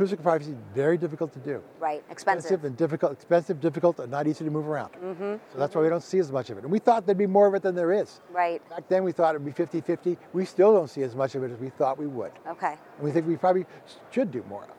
Acoustic 0.00 0.22
privacy 0.22 0.56
very 0.74 0.96
difficult 0.96 1.30
to 1.34 1.38
do. 1.40 1.62
Right. 1.78 2.02
Expensive. 2.08 2.64
and 2.64 2.74
difficult, 2.74 3.12
expensive, 3.12 3.60
difficult, 3.60 3.98
and 4.00 4.10
not 4.10 4.26
easy 4.26 4.46
to 4.46 4.50
move 4.50 4.66
around. 4.66 4.92
Mm-hmm. 4.94 5.34
So 5.52 5.58
that's 5.58 5.74
why 5.74 5.82
we 5.82 5.90
don't 5.90 6.02
see 6.02 6.18
as 6.18 6.32
much 6.32 6.48
of 6.48 6.56
it. 6.56 6.62
And 6.64 6.72
we 6.72 6.78
thought 6.78 7.04
there'd 7.04 7.18
be 7.18 7.26
more 7.26 7.46
of 7.46 7.52
it 7.52 7.60
than 7.60 7.74
there 7.74 7.92
is. 7.92 8.22
Right. 8.30 8.66
Back 8.70 8.88
then 8.88 9.04
we 9.04 9.12
thought 9.12 9.34
it'd 9.34 9.44
be 9.44 9.52
50-50. 9.52 10.16
We 10.32 10.46
still 10.46 10.72
don't 10.72 10.88
see 10.88 11.02
as 11.02 11.14
much 11.14 11.34
of 11.34 11.42
it 11.42 11.50
as 11.50 11.58
we 11.58 11.68
thought 11.68 11.98
we 11.98 12.06
would. 12.06 12.32
Okay. 12.48 12.76
And 12.96 13.04
we 13.04 13.12
think 13.12 13.28
we 13.28 13.36
probably 13.36 13.66
should 14.10 14.30
do 14.30 14.42
more 14.48 14.62
of. 14.62 14.70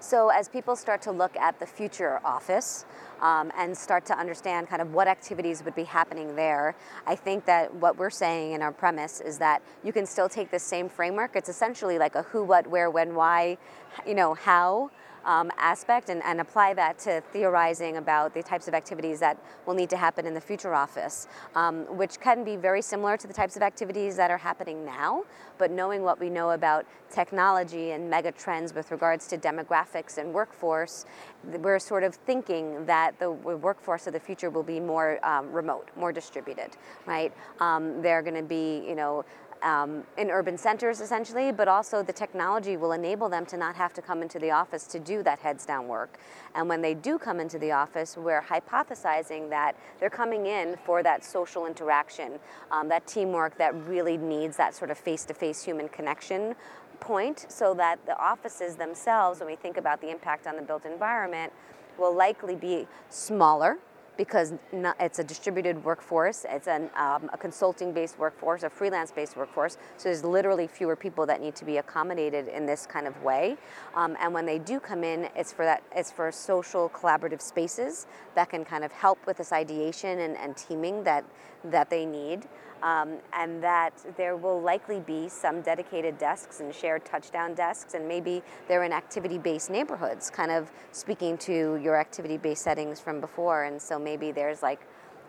So 0.00 0.28
as 0.28 0.48
people 0.48 0.76
start 0.76 1.02
to 1.02 1.12
look 1.12 1.36
at 1.36 1.58
the 1.58 1.66
future 1.66 2.20
office 2.24 2.84
um, 3.20 3.50
and 3.56 3.76
start 3.76 4.06
to 4.06 4.16
understand 4.16 4.68
kind 4.68 4.80
of 4.80 4.94
what 4.94 5.08
activities 5.08 5.64
would 5.64 5.74
be 5.74 5.82
happening 5.82 6.36
there, 6.36 6.76
I 7.04 7.16
think 7.16 7.44
that 7.46 7.74
what 7.74 7.98
we're 7.98 8.10
saying 8.10 8.52
in 8.52 8.62
our 8.62 8.70
premise 8.70 9.20
is 9.20 9.38
that 9.38 9.60
you 9.82 9.92
can 9.92 10.06
still 10.06 10.28
take 10.28 10.52
this 10.52 10.62
same 10.62 10.88
framework. 10.88 11.34
It's 11.34 11.48
essentially 11.48 11.98
like 11.98 12.14
a 12.14 12.22
who, 12.22 12.44
what, 12.44 12.68
where, 12.68 12.90
when, 12.90 13.16
why, 13.16 13.58
you 14.06 14.14
know, 14.14 14.34
how. 14.34 14.90
Um, 15.28 15.52
aspect 15.58 16.08
and, 16.08 16.22
and 16.24 16.40
apply 16.40 16.72
that 16.74 16.98
to 17.00 17.22
theorizing 17.34 17.98
about 17.98 18.32
the 18.32 18.42
types 18.42 18.66
of 18.66 18.72
activities 18.72 19.20
that 19.20 19.36
will 19.66 19.74
need 19.74 19.90
to 19.90 19.96
happen 19.98 20.24
in 20.24 20.32
the 20.32 20.40
future 20.40 20.74
office, 20.74 21.28
um, 21.54 21.84
which 22.00 22.18
can 22.18 22.44
be 22.44 22.56
very 22.56 22.80
similar 22.80 23.18
to 23.18 23.26
the 23.26 23.34
types 23.34 23.54
of 23.54 23.62
activities 23.62 24.16
that 24.16 24.30
are 24.30 24.38
happening 24.38 24.86
now. 24.86 25.24
But 25.58 25.70
knowing 25.70 26.02
what 26.02 26.18
we 26.18 26.30
know 26.30 26.52
about 26.52 26.86
technology 27.10 27.90
and 27.90 28.08
mega 28.08 28.32
trends 28.32 28.74
with 28.74 28.90
regards 28.90 29.26
to 29.26 29.36
demographics 29.36 30.16
and 30.16 30.32
workforce, 30.32 31.04
we're 31.44 31.78
sort 31.78 32.04
of 32.04 32.14
thinking 32.14 32.86
that 32.86 33.18
the 33.18 33.30
workforce 33.30 34.06
of 34.06 34.14
the 34.14 34.20
future 34.20 34.48
will 34.48 34.62
be 34.62 34.80
more 34.80 35.22
um, 35.26 35.52
remote, 35.52 35.90
more 35.94 36.12
distributed, 36.12 36.70
right? 37.04 37.32
Um, 37.60 38.00
they're 38.00 38.22
going 38.22 38.36
to 38.36 38.42
be, 38.42 38.82
you 38.88 38.94
know, 38.94 39.24
um, 39.62 40.04
in 40.16 40.30
urban 40.30 40.56
centers 40.58 41.00
essentially, 41.00 41.52
but 41.52 41.68
also 41.68 42.02
the 42.02 42.12
technology 42.12 42.76
will 42.76 42.92
enable 42.92 43.28
them 43.28 43.46
to 43.46 43.56
not 43.56 43.74
have 43.76 43.92
to 43.94 44.02
come 44.02 44.22
into 44.22 44.38
the 44.38 44.50
office 44.50 44.86
to 44.88 44.98
do 44.98 45.22
that 45.22 45.38
heads 45.38 45.66
down 45.66 45.88
work. 45.88 46.18
And 46.54 46.68
when 46.68 46.82
they 46.82 46.94
do 46.94 47.18
come 47.18 47.40
into 47.40 47.58
the 47.58 47.72
office, 47.72 48.16
we're 48.16 48.42
hypothesizing 48.42 49.50
that 49.50 49.76
they're 50.00 50.10
coming 50.10 50.46
in 50.46 50.76
for 50.84 51.02
that 51.02 51.24
social 51.24 51.66
interaction, 51.66 52.38
um, 52.70 52.88
that 52.88 53.06
teamwork 53.06 53.58
that 53.58 53.74
really 53.86 54.16
needs 54.16 54.56
that 54.56 54.74
sort 54.74 54.90
of 54.90 54.98
face 54.98 55.24
to 55.26 55.34
face 55.34 55.62
human 55.62 55.88
connection 55.88 56.54
point, 57.00 57.46
so 57.48 57.74
that 57.74 58.04
the 58.06 58.18
offices 58.18 58.76
themselves, 58.76 59.38
when 59.40 59.48
we 59.48 59.56
think 59.56 59.76
about 59.76 60.00
the 60.00 60.10
impact 60.10 60.46
on 60.46 60.56
the 60.56 60.62
built 60.62 60.84
environment, 60.84 61.52
will 61.96 62.14
likely 62.14 62.56
be 62.56 62.86
smaller 63.10 63.78
because 64.18 64.52
it's 65.00 65.20
a 65.20 65.24
distributed 65.24 65.82
workforce, 65.84 66.44
it's 66.50 66.66
an, 66.66 66.90
um, 66.96 67.30
a 67.32 67.38
consulting 67.38 67.92
based 67.92 68.18
workforce, 68.18 68.64
a 68.64 68.68
freelance 68.68 69.12
based 69.12 69.36
workforce. 69.36 69.78
So 69.96 70.08
there's 70.08 70.24
literally 70.24 70.66
fewer 70.66 70.96
people 70.96 71.24
that 71.26 71.40
need 71.40 71.54
to 71.54 71.64
be 71.64 71.78
accommodated 71.78 72.48
in 72.48 72.66
this 72.66 72.84
kind 72.84 73.06
of 73.06 73.22
way. 73.22 73.56
Um, 73.94 74.16
and 74.20 74.34
when 74.34 74.44
they 74.44 74.58
do 74.58 74.80
come 74.80 75.04
in, 75.04 75.28
it's 75.36 75.52
for 75.52 75.64
that 75.64 75.82
it's 75.94 76.10
for 76.10 76.30
social 76.32 76.90
collaborative 76.90 77.40
spaces 77.40 78.06
that 78.34 78.50
can 78.50 78.64
kind 78.64 78.84
of 78.84 78.90
help 78.90 79.24
with 79.24 79.38
this 79.38 79.52
ideation 79.52 80.18
and, 80.18 80.36
and 80.36 80.56
teaming 80.56 81.04
that 81.04 81.24
that 81.64 81.88
they 81.88 82.04
need. 82.04 82.46
Um, 82.82 83.16
and 83.32 83.60
that 83.62 83.92
there 84.16 84.36
will 84.36 84.60
likely 84.60 85.00
be 85.00 85.28
some 85.28 85.62
dedicated 85.62 86.16
desks 86.16 86.60
and 86.60 86.72
shared 86.72 87.04
touchdown 87.04 87.54
desks, 87.54 87.94
and 87.94 88.06
maybe 88.06 88.40
they're 88.68 88.84
in 88.84 88.92
activity 88.92 89.36
based 89.36 89.68
neighborhoods, 89.68 90.30
kind 90.30 90.52
of 90.52 90.70
speaking 90.92 91.36
to 91.38 91.76
your 91.82 91.96
activity 91.96 92.36
based 92.36 92.62
settings 92.62 93.00
from 93.00 93.20
before. 93.20 93.64
And 93.64 93.82
so 93.82 93.98
maybe 93.98 94.30
there's 94.30 94.62
like 94.62 94.80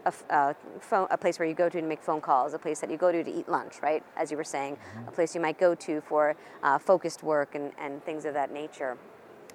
a, 0.06 0.13
a 0.29 0.56
phone, 0.79 1.08
a 1.10 1.18
place 1.18 1.39
where 1.39 1.48
you 1.48 1.56
go 1.56 1.70
to 1.70 1.82
to 1.82 1.88
make 1.88 2.03
phone 2.03 2.22
calls, 2.22 2.53
a 2.53 2.60
place 2.60 2.79
that 2.82 2.91
you 2.91 2.98
go 2.98 3.12
to 3.12 3.24
to 3.24 3.32
eat 3.32 3.50
lunch, 3.50 3.82
right? 3.82 4.03
As 4.15 4.32
you 4.32 4.38
were 4.38 4.44
saying, 4.44 4.77
a 5.08 5.12
place 5.12 5.34
you 5.34 5.41
might 5.41 5.58
go 5.60 5.75
to 5.75 6.01
for 6.01 6.36
uh, 6.63 6.77
focused 6.77 7.24
work 7.24 7.56
and, 7.56 7.72
and 7.79 8.03
things 8.06 8.25
of 8.25 8.34
that 8.34 8.51
nature. 8.53 8.98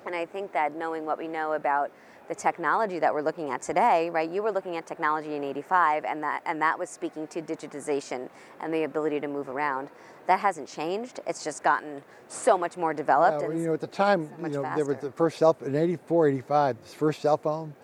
And 0.06 0.14
I 0.14 0.26
think 0.26 0.52
that 0.52 0.76
knowing 0.76 1.06
what 1.06 1.16
we 1.16 1.28
know 1.28 1.54
about 1.54 1.90
the 2.28 2.34
technology 2.34 2.98
that 2.98 3.12
we're 3.12 3.22
looking 3.22 3.50
at 3.50 3.62
today, 3.62 4.10
right? 4.10 4.30
You 4.30 4.42
were 4.42 4.52
looking 4.52 4.76
at 4.76 4.86
technology 4.86 5.36
in 5.36 5.44
85 5.44 6.04
and 6.04 6.22
that 6.22 6.42
and 6.46 6.60
that 6.62 6.78
was 6.78 6.90
speaking 6.90 7.26
to 7.28 7.42
digitization 7.42 8.28
and 8.60 8.72
the 8.72 8.84
ability 8.84 9.20
to 9.20 9.28
move 9.28 9.48
around. 9.48 9.88
That 10.26 10.40
hasn't 10.40 10.68
changed. 10.68 11.20
It's 11.26 11.44
just 11.44 11.62
gotten 11.62 12.02
so 12.28 12.56
much 12.56 12.76
more 12.76 12.94
developed. 12.94 13.42
Well, 13.42 13.52
you 13.52 13.66
know, 13.66 13.74
at 13.74 13.80
the 13.80 13.86
time, 13.86 14.28
so 14.40 14.46
you 14.46 14.48
know, 14.48 14.72
there 14.74 14.86
was 14.86 14.98
the 14.98 15.12
first 15.12 15.38
cell 15.38 15.56
in 15.64 15.76
84, 15.76 16.28
85, 16.28 16.76
the 16.82 16.88
first 16.88 17.20
cell 17.20 17.36
phone, 17.36 17.74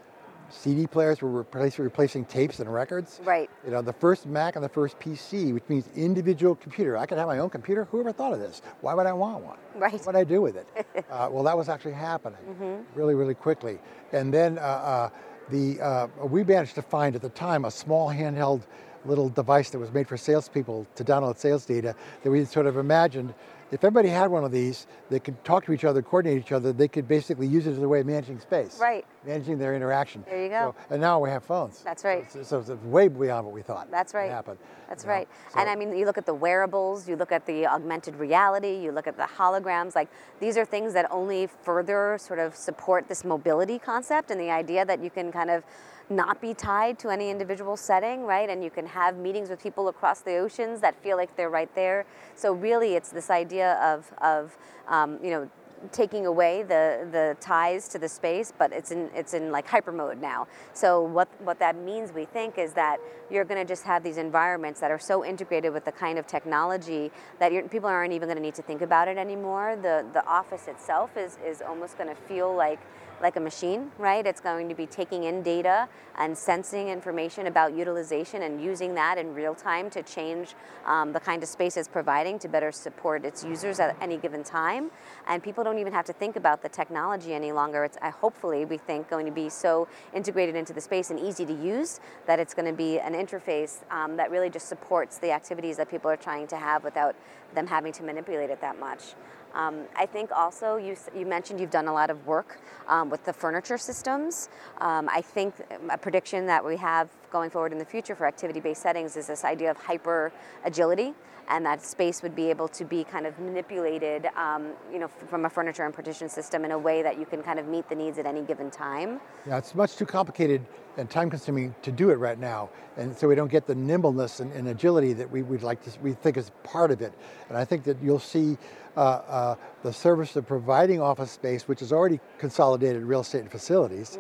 CD 0.51 0.87
players 0.87 1.23
were 1.23 1.31
replacing, 1.31 1.85
replacing 1.85 2.25
tapes 2.25 2.61
and 2.61 2.73
records. 2.73 3.21
Right. 3.25 3.49
You 3.65 3.71
know, 3.71 3.83
the 3.83 3.93
first 3.93 4.27
Mac 4.27 4.57
and 4.57 4.65
the 4.65 4.69
first 4.69 4.99
PC, 4.99 5.55
which 5.55 5.65
means 5.69 5.89
individual 5.97 6.55
computer. 6.55 6.97
I 6.97 7.07
could 7.07 7.19
have 7.19 7.29
my 7.29 7.39
own 7.39 7.51
computer. 7.51 7.85
Who 7.87 8.01
ever 8.01 8.13
thought 8.13 8.33
of 8.33 8.41
this? 8.41 8.63
Why 8.81 8.95
would 8.95 9.07
I 9.07 9.13
want 9.13 9.45
one? 9.45 9.59
Right. 9.77 9.93
What 9.93 10.07
would 10.07 10.17
I 10.17 10.25
do 10.25 10.41
with 10.43 10.57
it? 10.57 10.67
uh, 11.11 11.29
well, 11.31 11.45
that 11.45 11.57
was 11.57 11.69
actually 11.69 11.93
happening 11.93 12.85
really, 12.95 13.15
really 13.15 13.35
quickly. 13.35 13.79
And 14.13 14.33
then 14.33 14.59
uh, 14.59 14.63
uh, 14.63 15.11
the 15.51 15.81
uh, 15.81 16.07
we 16.27 16.45
managed 16.45 16.75
to 16.77 16.83
find 16.83 17.15
at 17.15 17.23
the 17.23 17.29
time 17.31 17.65
a 17.65 17.71
small 17.71 18.09
handheld 18.09 18.63
little 19.05 19.29
device 19.29 19.71
that 19.71 19.79
was 19.79 19.93
made 19.93 20.07
for 20.07 20.17
salespeople 20.17 20.87
to 20.95 21.05
download 21.05 21.39
sales 21.39 21.65
data 21.65 21.95
that 22.23 22.31
we 22.31 22.45
sort 22.45 22.67
of 22.67 22.77
imagined 22.77 23.33
if 23.71 23.85
everybody 23.85 24.09
had 24.09 24.31
one 24.31 24.45
of 24.45 24.51
these, 24.51 24.87
they 25.11 25.21
could 25.21 25.43
talk 25.45 25.65
to 25.67 25.73
each 25.73 25.85
other, 25.85 26.03
coordinate 26.03 26.39
each 26.39 26.53
other, 26.53 26.73
they 26.73 26.89
could 26.89 27.07
basically 27.07 27.47
use 27.47 27.67
it 27.67 27.73
as 27.73 27.79
a 27.79 27.89
way 27.89 28.01
of 28.01 28.07
managing 28.07 28.41
space. 28.41 28.79
Right. 28.81 29.07
Managing 29.25 29.59
their 29.59 29.77
interaction. 29.77 30.25
There 30.29 30.43
you 30.43 30.49
go. 30.49 30.75
So- 30.77 30.95
and 30.95 31.01
now 31.01 31.21
we 31.21 31.31
have 31.31 31.45
phones. 31.45 31.81
That's 31.83 32.05
right. 32.05 32.31
So, 32.33 32.43
so 32.43 32.59
it's 32.59 32.71
way 32.85 33.09
beyond 33.09 33.47
what 33.47 33.55
we 33.55 33.63
thought. 33.63 33.91
That's 33.91 34.13
right. 34.13 34.31
Happen. 34.31 34.59
That's 34.89 35.05
know? 35.05 35.13
right. 35.13 35.29
and 35.55 35.71
I 35.71 35.77
mean, 35.77 35.97
you 35.97 36.05
look 36.05 36.19
at 36.19 36.27
the 36.27 36.35
wearables, 36.35 37.09
you 37.09 37.15
look 37.15 37.31
at 37.31 37.47
the 37.47 37.67
augmented 37.67 38.17
reality, 38.17 38.77
you 38.77 38.91
look 38.91 39.07
at 39.07 39.17
the 39.17 39.23
holograms. 39.39 39.95
Like 39.95 40.09
these 40.41 40.57
are 40.57 40.65
things 40.65 40.93
that 40.95 41.07
only 41.13 41.49
further 41.63 42.19
sort 42.21 42.41
of 42.41 42.57
support 42.57 43.09
this 43.09 43.25
mobility 43.25 43.79
concept 43.79 44.31
and 44.33 44.41
the 44.41 44.51
idea 44.51 44.85
that 44.85 45.03
you 45.03 45.11
can 45.11 45.31
kind 45.31 45.51
of 45.51 45.63
not 46.11 46.41
be 46.41 46.55
tied 46.55 46.99
to 46.99 47.09
any 47.09 47.31
individual 47.31 47.77
setting, 47.77 48.25
right? 48.25 48.51
And 48.51 48.63
you 48.63 48.71
can 48.71 48.87
have 48.87 49.17
meetings 49.17 49.49
with 49.49 49.63
people 49.63 49.89
across 49.89 50.21
the 50.21 50.37
oceans 50.37 50.81
that 50.81 51.01
feel 51.03 51.17
like 51.17 51.37
they're 51.37 51.51
right 51.51 51.73
there. 51.75 52.05
So 52.35 52.53
really, 52.53 52.95
it's 52.95 53.11
this 53.11 53.31
idea 53.31 53.75
of 53.75 54.13
of 54.19 54.57
um, 54.89 55.19
you 55.23 55.31
know 55.31 55.51
taking 55.93 56.27
away 56.27 56.63
the 56.63 57.09
the 57.11 57.37
ties 57.41 57.89
to 57.89 57.99
the 57.99 58.09
space, 58.09 58.53
but 58.57 58.73
it's 58.73 58.91
in 58.91 59.11
it's 59.15 59.35
in 59.35 59.51
like 59.51 59.67
hyper 59.67 59.93
mode 59.93 60.21
now. 60.21 60.47
So 60.73 61.03
what 61.03 61.29
what 61.43 61.59
that 61.59 61.77
means, 61.77 62.13
we 62.13 62.25
think, 62.25 62.59
is 62.59 62.73
that 62.75 62.99
you're 63.31 63.45
going 63.45 63.61
to 63.61 63.71
just 63.71 63.85
have 63.85 64.03
these 64.03 64.17
environments 64.17 64.81
that 64.81 64.91
are 64.91 64.99
so 64.99 65.25
integrated 65.25 65.73
with 65.73 65.85
the 65.85 65.93
kind 65.93 66.19
of 66.19 66.27
technology 66.27 67.11
that 67.39 67.71
people 67.71 67.89
aren't 67.89 68.13
even 68.13 68.29
going 68.29 68.37
to 68.37 68.43
need 68.43 68.55
to 68.57 68.63
think 68.63 68.83
about 68.83 69.09
it 69.09 69.17
anymore. 69.17 69.77
The 69.77 70.07
the 70.13 70.27
office 70.27 70.69
itself 70.69 71.17
is 71.17 71.39
is 71.45 71.63
almost 71.63 71.97
going 71.97 72.09
to 72.09 72.21
feel 72.23 72.55
like 72.55 72.81
like 73.21 73.37
a 73.37 73.41
machine, 73.41 73.91
right? 73.99 74.27
It's 74.27 74.41
going 74.41 74.69
to 74.69 74.75
be 74.75 74.87
taking 74.87 75.25
in 75.25 75.43
data 75.43 75.89
and 76.17 76.37
sensing 76.37 76.89
information 76.89 77.47
about 77.47 77.75
utilization 77.75 78.43
and 78.43 78.63
using 78.63 78.95
that 78.95 79.19
in 79.19 79.35
real 79.35 79.55
time 79.55 79.91
to 79.91 80.03
change 80.03 80.55
um, 80.87 81.13
the 81.13 81.21
kind 81.21 81.43
of 81.43 81.49
space 81.49 81.77
it's 81.77 81.89
providing 81.89 82.39
to 82.41 82.49
better 82.49 82.73
support 82.73 83.25
its 83.25 83.45
users 83.45 83.81
at 83.81 83.97
any 84.01 84.17
given 84.17 84.43
time. 84.43 84.91
And 85.27 85.43
people 85.43 85.65
don't 85.71 85.79
even 85.79 85.93
have 85.93 86.05
to 86.07 86.13
think 86.13 86.37
about 86.37 86.63
the 86.63 86.69
technology 86.69 87.33
any 87.33 87.53
longer. 87.53 87.85
It's 87.85 87.97
uh, 88.03 88.11
hopefully, 88.11 88.65
we 88.65 88.77
think, 88.77 89.09
going 89.09 89.27
to 89.27 89.33
be 89.33 89.49
so 89.49 89.87
integrated 90.13 90.57
into 90.57 90.73
the 90.73 90.81
space 90.81 91.11
and 91.11 91.19
easy 91.19 91.47
to 91.47 91.53
use 91.53 92.01
that 92.27 92.41
it's 92.41 92.55
going 92.55 92.67
to 92.67 92.77
be 92.77 92.99
an 92.99 93.15
interface 93.15 93.85
um, 93.91 94.17
that 94.17 94.31
really 94.31 94.51
just 94.51 94.69
supports 94.69 95.19
the 95.19 95.31
activities 95.31 95.77
that 95.77 95.89
people 95.89 96.11
are 96.11 96.17
trying 96.17 96.49
to 96.49 96.57
have 96.57 96.83
without 96.83 97.15
them 97.55 97.67
having 97.69 97.93
to 97.93 98.03
manipulate 98.03 98.51
it 98.51 98.61
that 98.61 98.81
much. 98.81 99.15
Um, 99.55 99.85
I 99.97 100.07
think 100.07 100.31
also 100.33 100.77
you, 100.77 100.97
you 101.17 101.27
mentioned 101.27 101.61
you've 101.61 101.71
done 101.71 101.89
a 101.89 101.93
lot 101.93 102.11
of 102.11 102.27
work 102.27 102.59
um, 102.89 103.09
with 103.11 103.25
the 103.25 103.33
furniture 103.33 103.79
systems. 103.79 104.49
Um, 104.79 105.09
I 105.09 105.21
think 105.21 105.55
a 105.89 105.99
prediction 105.99 106.47
that 106.47 106.65
we 106.65 106.77
have 106.77 107.11
going 107.31 107.51
forward 107.51 107.73
in 107.73 107.79
the 107.79 107.85
future 107.85 108.15
for 108.15 108.27
activity-based 108.27 108.83
settings 108.83 109.17
is 109.17 109.27
this 109.27 109.45
idea 109.45 109.71
of 109.71 109.77
hyper 109.77 110.33
agility 110.65 111.15
and 111.51 111.67
that 111.67 111.83
space 111.83 112.23
would 112.23 112.35
be 112.35 112.49
able 112.49 112.69
to 112.69 112.85
be 112.85 113.05
kind 113.05 113.27
of 113.27 113.39
manipulated 113.39 114.27
um, 114.37 114.69
you 114.93 114.99
know, 114.99 115.09
from 115.09 115.45
a 115.45 115.51
furniture 115.51 115.85
and 115.85 115.93
partition 115.93 116.29
system 116.29 116.65
in 116.65 116.71
a 116.71 116.79
way 116.79 117.03
that 117.03 117.19
you 117.19 117.27
can 117.27 117.43
kind 117.43 117.59
of 117.59 117.67
meet 117.67 117.89
the 117.89 117.95
needs 117.95 118.19
at 118.19 118.27
any 118.27 118.43
given 118.43 118.71
time. 118.71 119.21
Yeah, 119.47 119.59
it's 119.59 119.75
much 119.75 119.97
too 119.97 120.07
complicated 120.07 120.65
and 120.97 121.11
time 121.11 121.29
consuming 121.29 121.75
to 121.83 121.91
do 121.91 122.11
it 122.11 122.15
right 122.15 122.39
now. 122.39 122.71
And 122.97 123.17
so 123.17 123.27
we 123.27 123.35
don't 123.35 123.51
get 123.51 123.67
the 123.67 123.75
nimbleness 123.75 124.41
and, 124.41 124.53
and 124.53 124.69
agility 124.69 125.13
that 125.15 125.31
we 125.31 125.43
would 125.43 125.63
like 125.63 125.83
to, 125.85 126.01
we 126.01 126.13
think 126.13 126.37
is 126.37 126.51
part 126.63 126.91
of 126.91 127.03
it. 127.03 127.13
And 127.49 127.59
I 127.59 127.65
think 127.65 127.85
that 127.85 128.01
you'll 128.03 128.19
see 128.21 128.57
uh, 128.97 129.01
uh, 129.01 129.55
the 129.83 129.93
service 129.93 130.37
of 130.37 130.47
providing 130.47 131.01
office 131.01 131.31
space, 131.31 131.67
which 131.69 131.83
is 131.83 131.93
already 131.93 132.21
consolidated 132.39 133.03
real 133.03 133.21
estate 133.21 133.41
and 133.41 133.51
facilities, 133.51 134.19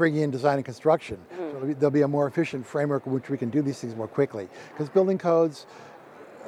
bring 0.00 0.16
in 0.16 0.30
design 0.30 0.56
and 0.56 0.64
construction. 0.64 1.18
So 1.30 1.36
there'll 1.36 1.66
be- 1.66 1.74
there'll 1.74 1.90
be 1.90 2.00
a 2.00 2.08
more 2.08 2.26
efficient 2.26 2.64
framework 2.66 3.06
in 3.06 3.12
which 3.12 3.28
we 3.28 3.36
can 3.36 3.50
do 3.50 3.60
these 3.60 3.78
things 3.78 3.94
more 3.94 4.08
quickly. 4.08 4.48
Because 4.72 4.88
building 4.88 5.18
codes, 5.18 5.66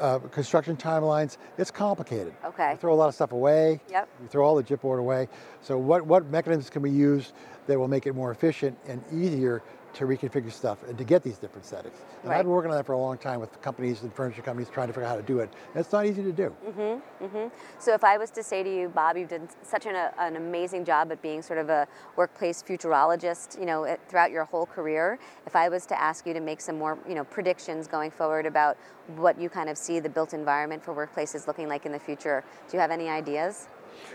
uh, 0.00 0.20
construction 0.30 0.74
timelines, 0.74 1.36
it's 1.58 1.70
complicated. 1.70 2.32
Okay. 2.46 2.70
You 2.70 2.76
throw 2.78 2.94
a 2.94 3.00
lot 3.02 3.08
of 3.08 3.14
stuff 3.14 3.32
away. 3.32 3.78
Yep. 3.90 4.08
You 4.22 4.28
throw 4.28 4.42
all 4.46 4.56
the 4.56 4.62
gyp 4.62 4.80
board 4.80 5.00
away. 5.00 5.28
So 5.60 5.76
what, 5.76 6.06
what 6.06 6.24
mechanisms 6.30 6.70
can 6.70 6.80
we 6.80 6.88
use 6.88 7.34
that 7.66 7.78
will 7.78 7.88
make 7.88 8.06
it 8.06 8.14
more 8.14 8.30
efficient 8.30 8.78
and 8.88 9.04
easier 9.12 9.62
to 9.94 10.04
reconfigure 10.04 10.52
stuff 10.52 10.78
and 10.88 10.96
to 10.98 11.04
get 11.04 11.22
these 11.22 11.38
different 11.38 11.64
settings? 11.64 11.96
And 12.22 12.30
Right. 12.30 12.38
I've 12.38 12.44
been 12.44 12.52
working 12.52 12.70
on 12.70 12.76
that 12.76 12.86
for 12.86 12.92
a 12.92 12.98
long 12.98 13.18
time 13.18 13.40
with 13.40 13.60
companies 13.62 14.02
and 14.02 14.12
furniture 14.12 14.42
companies 14.42 14.68
trying 14.70 14.88
to 14.88 14.92
figure 14.92 15.06
out 15.06 15.10
how 15.10 15.16
to 15.16 15.22
do 15.22 15.40
it. 15.40 15.50
And 15.74 15.80
it's 15.80 15.92
not 15.92 16.06
easy 16.06 16.22
to 16.22 16.32
do. 16.32 16.54
Mm-hmm, 16.66 17.24
mm-hmm. 17.24 17.48
So 17.78 17.94
if 17.94 18.04
I 18.04 18.16
was 18.16 18.30
to 18.30 18.42
say 18.42 18.62
to 18.62 18.74
you, 18.74 18.88
Bob, 18.88 19.16
you've 19.16 19.28
done 19.28 19.48
such 19.62 19.86
an, 19.86 19.94
an 20.18 20.36
amazing 20.36 20.84
job 20.84 21.12
at 21.12 21.20
being 21.22 21.42
sort 21.42 21.58
of 21.58 21.68
a 21.68 21.86
workplace 22.16 22.62
futurologist, 22.62 23.58
you 23.58 23.66
know, 23.66 23.96
throughout 24.08 24.30
your 24.30 24.44
whole 24.44 24.66
career. 24.66 25.18
If 25.46 25.56
I 25.56 25.68
was 25.68 25.86
to 25.86 26.00
ask 26.00 26.26
you 26.26 26.34
to 26.34 26.40
make 26.40 26.60
some 26.60 26.78
more, 26.78 26.98
you 27.08 27.14
know, 27.14 27.24
predictions 27.24 27.86
going 27.86 28.10
forward 28.10 28.46
about 28.46 28.76
what 29.16 29.40
you 29.40 29.48
kind 29.48 29.68
of 29.68 29.76
see 29.76 30.00
the 30.00 30.08
built 30.08 30.32
environment 30.32 30.82
for 30.82 30.94
workplaces 30.94 31.46
looking 31.46 31.68
like 31.68 31.86
in 31.86 31.92
the 31.92 31.98
future, 31.98 32.44
do 32.68 32.76
you 32.76 32.80
have 32.80 32.90
any 32.90 33.08
ideas? 33.08 33.68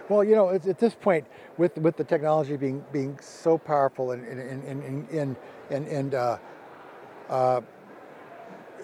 Well, 0.10 0.24
you 0.24 0.36
know, 0.36 0.50
at, 0.50 0.68
at 0.68 0.80
this 0.80 0.96
point, 0.96 1.26
with 1.58 1.78
with 1.78 1.98
the 1.98 2.04
technology 2.04 2.58
being 2.58 2.84
being 2.92 3.18
so 3.22 3.58
powerful 3.58 4.12
and 4.12 4.26
and 4.28 4.40
and 4.40 4.84
and 4.84 5.10
and, 5.10 5.36
and, 5.70 5.88
and 5.88 6.16
uh, 6.16 6.38
uh, 7.30 7.62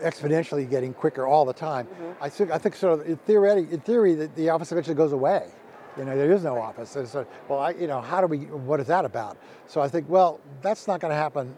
exponentially 0.01 0.69
getting 0.69 0.93
quicker 0.93 1.25
all 1.25 1.45
the 1.45 1.53
time, 1.53 1.87
I 2.21 2.29
think 2.29 2.51
I 2.51 2.57
think 2.57 2.75
sort 2.75 2.99
of 2.99 3.07
in 3.07 3.17
theory, 3.17 3.67
in 3.71 3.79
theory, 3.79 4.15
the, 4.15 4.27
the 4.35 4.49
office 4.49 4.71
eventually 4.71 4.95
goes 4.95 5.13
away. 5.13 5.49
You 5.97 6.05
know, 6.05 6.17
there 6.17 6.31
is 6.31 6.43
no 6.43 6.57
office. 6.57 6.95
And 6.95 7.07
so, 7.07 7.25
well, 7.47 7.59
I, 7.59 7.69
you 7.71 7.85
know, 7.85 8.01
how 8.01 8.19
do 8.19 8.27
we? 8.27 8.45
What 8.47 8.79
is 8.79 8.87
that 8.87 9.05
about? 9.05 9.37
So 9.67 9.79
I 9.79 9.87
think, 9.87 10.09
well, 10.09 10.39
that's 10.61 10.87
not 10.87 10.99
going 10.99 11.11
to 11.11 11.15
happen 11.15 11.55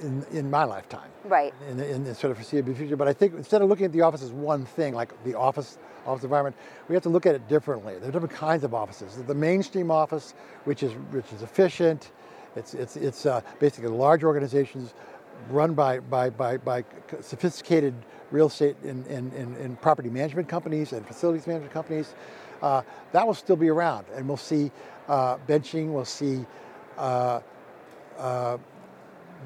in 0.00 0.24
in 0.32 0.50
my 0.50 0.64
lifetime 0.64 1.10
Right. 1.24 1.52
in 1.68 1.76
the, 1.76 1.88
in 1.88 2.04
the 2.04 2.14
sort 2.14 2.30
of 2.30 2.36
foreseeable 2.38 2.74
future. 2.74 2.96
But 2.96 3.08
I 3.08 3.12
think 3.12 3.34
instead 3.34 3.62
of 3.62 3.68
looking 3.68 3.86
at 3.86 3.92
the 3.92 4.02
office 4.02 4.22
as 4.22 4.32
one 4.32 4.64
thing, 4.64 4.94
like 4.94 5.12
the 5.24 5.34
office 5.34 5.78
office 6.06 6.24
environment, 6.24 6.56
we 6.88 6.94
have 6.94 7.02
to 7.02 7.08
look 7.10 7.26
at 7.26 7.34
it 7.34 7.48
differently. 7.48 7.94
There 7.98 8.08
are 8.08 8.12
different 8.12 8.34
kinds 8.34 8.64
of 8.64 8.74
offices. 8.74 9.14
There's 9.14 9.26
the 9.26 9.34
mainstream 9.34 9.90
office, 9.90 10.34
which 10.64 10.82
is 10.82 10.92
which 11.10 11.32
is 11.32 11.42
efficient. 11.42 12.12
It's 12.56 12.74
it's 12.74 12.96
it's 12.96 13.26
uh, 13.26 13.40
basically 13.58 13.90
large 13.90 14.24
organizations 14.24 14.94
run 15.50 15.74
by 15.74 16.00
by 16.00 16.30
by, 16.30 16.56
by 16.56 16.84
sophisticated 17.20 17.94
real 18.30 18.46
estate 18.46 18.76
and, 18.84 19.04
and, 19.08 19.32
and, 19.32 19.56
and 19.56 19.80
property 19.80 20.08
management 20.08 20.48
companies 20.48 20.92
and 20.92 21.04
facilities 21.06 21.46
management 21.46 21.72
companies. 21.72 22.14
Uh, 22.62 22.82
that 23.12 23.26
will 23.26 23.34
still 23.34 23.56
be 23.56 23.68
around, 23.68 24.06
and 24.14 24.26
we'll 24.28 24.36
see 24.36 24.70
uh, 25.08 25.36
benching. 25.48 25.92
We'll 25.92 26.04
see. 26.04 26.44
Uh, 26.98 27.40
uh, 28.18 28.58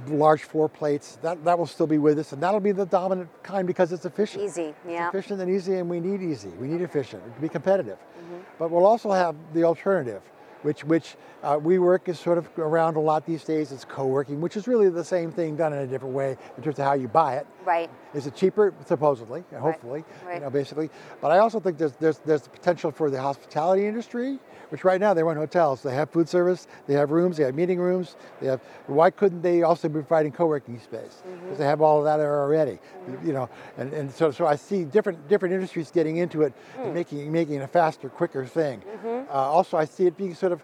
large 0.08 0.42
floor 0.44 0.68
plates, 0.68 1.18
that, 1.22 1.44
that 1.44 1.58
will 1.58 1.66
still 1.66 1.86
be 1.86 1.98
with 1.98 2.18
us, 2.18 2.32
and 2.32 2.42
that'll 2.42 2.60
be 2.60 2.72
the 2.72 2.86
dominant 2.86 3.28
kind 3.42 3.66
because 3.66 3.92
it's 3.92 4.04
efficient. 4.04 4.44
Easy, 4.44 4.74
yeah. 4.88 5.06
It's 5.06 5.14
efficient 5.14 5.40
and 5.40 5.50
easy, 5.50 5.74
and 5.74 5.88
we 5.88 6.00
need 6.00 6.22
easy. 6.22 6.50
We 6.50 6.68
need 6.68 6.80
efficient 6.80 7.22
to 7.34 7.40
be 7.40 7.48
competitive. 7.48 7.98
Mm-hmm. 7.98 8.36
But 8.58 8.70
we'll 8.70 8.86
also 8.86 9.10
have 9.12 9.34
the 9.52 9.64
alternative, 9.64 10.22
which 10.62 10.84
which 10.84 11.16
uh, 11.42 11.56
WeWork 11.58 12.08
is 12.08 12.18
sort 12.18 12.38
of 12.38 12.48
around 12.58 12.96
a 12.96 13.00
lot 13.00 13.26
these 13.26 13.44
days. 13.44 13.72
It's 13.72 13.84
co-working, 13.84 14.40
which 14.40 14.56
is 14.56 14.66
really 14.66 14.88
the 14.88 15.04
same 15.04 15.30
thing 15.30 15.56
done 15.56 15.72
in 15.72 15.80
a 15.80 15.86
different 15.86 16.14
way 16.14 16.36
in 16.56 16.62
terms 16.62 16.78
of 16.78 16.84
how 16.84 16.94
you 16.94 17.08
buy 17.08 17.36
it. 17.36 17.46
Right. 17.64 17.90
Is 18.14 18.26
it 18.26 18.34
cheaper? 18.34 18.74
Supposedly, 18.86 19.42
hopefully, 19.58 20.04
right. 20.26 20.34
you 20.34 20.40
know, 20.40 20.50
basically. 20.50 20.90
But 21.20 21.30
I 21.30 21.38
also 21.38 21.60
think 21.60 21.78
there's 21.78 21.92
there's 21.92 22.18
there's 22.18 22.42
the 22.42 22.50
potential 22.50 22.90
for 22.90 23.10
the 23.10 23.20
hospitality 23.20 23.86
industry, 23.86 24.38
which 24.68 24.84
right 24.84 25.00
now 25.00 25.14
they 25.14 25.22
run 25.22 25.36
hotels. 25.36 25.82
They 25.82 25.94
have 25.94 26.10
food 26.10 26.28
service, 26.28 26.66
they 26.86 26.94
have 26.94 27.10
rooms, 27.10 27.36
they 27.36 27.44
have 27.44 27.54
meeting 27.54 27.78
rooms. 27.78 28.16
They 28.40 28.48
have. 28.48 28.60
Why 28.86 29.10
couldn't 29.10 29.42
they 29.42 29.62
also 29.62 29.88
be 29.88 29.94
providing 29.94 30.32
co-working 30.32 30.78
space? 30.80 31.22
Mm-hmm. 31.26 31.44
Because 31.44 31.58
they 31.58 31.64
have 31.64 31.80
all 31.80 31.98
of 31.98 32.04
that 32.04 32.18
there 32.18 32.40
already. 32.40 32.78
Mm-hmm. 33.08 33.26
You 33.26 33.32
know, 33.32 33.48
and, 33.78 33.92
and 33.92 34.12
so 34.12 34.30
so 34.30 34.46
I 34.46 34.56
see 34.56 34.84
different 34.84 35.26
different 35.28 35.54
industries 35.54 35.90
getting 35.90 36.18
into 36.18 36.42
it, 36.42 36.52
and 36.78 36.88
mm. 36.88 36.94
making 36.94 37.32
making 37.32 37.54
it 37.56 37.62
a 37.62 37.68
faster, 37.68 38.08
quicker 38.08 38.44
thing. 38.46 38.80
Mm-hmm. 38.80 39.30
Uh, 39.30 39.32
also, 39.32 39.76
I 39.76 39.86
see 39.86 40.06
it 40.06 40.16
being 40.16 40.34
sort 40.34 40.52
of 40.52 40.62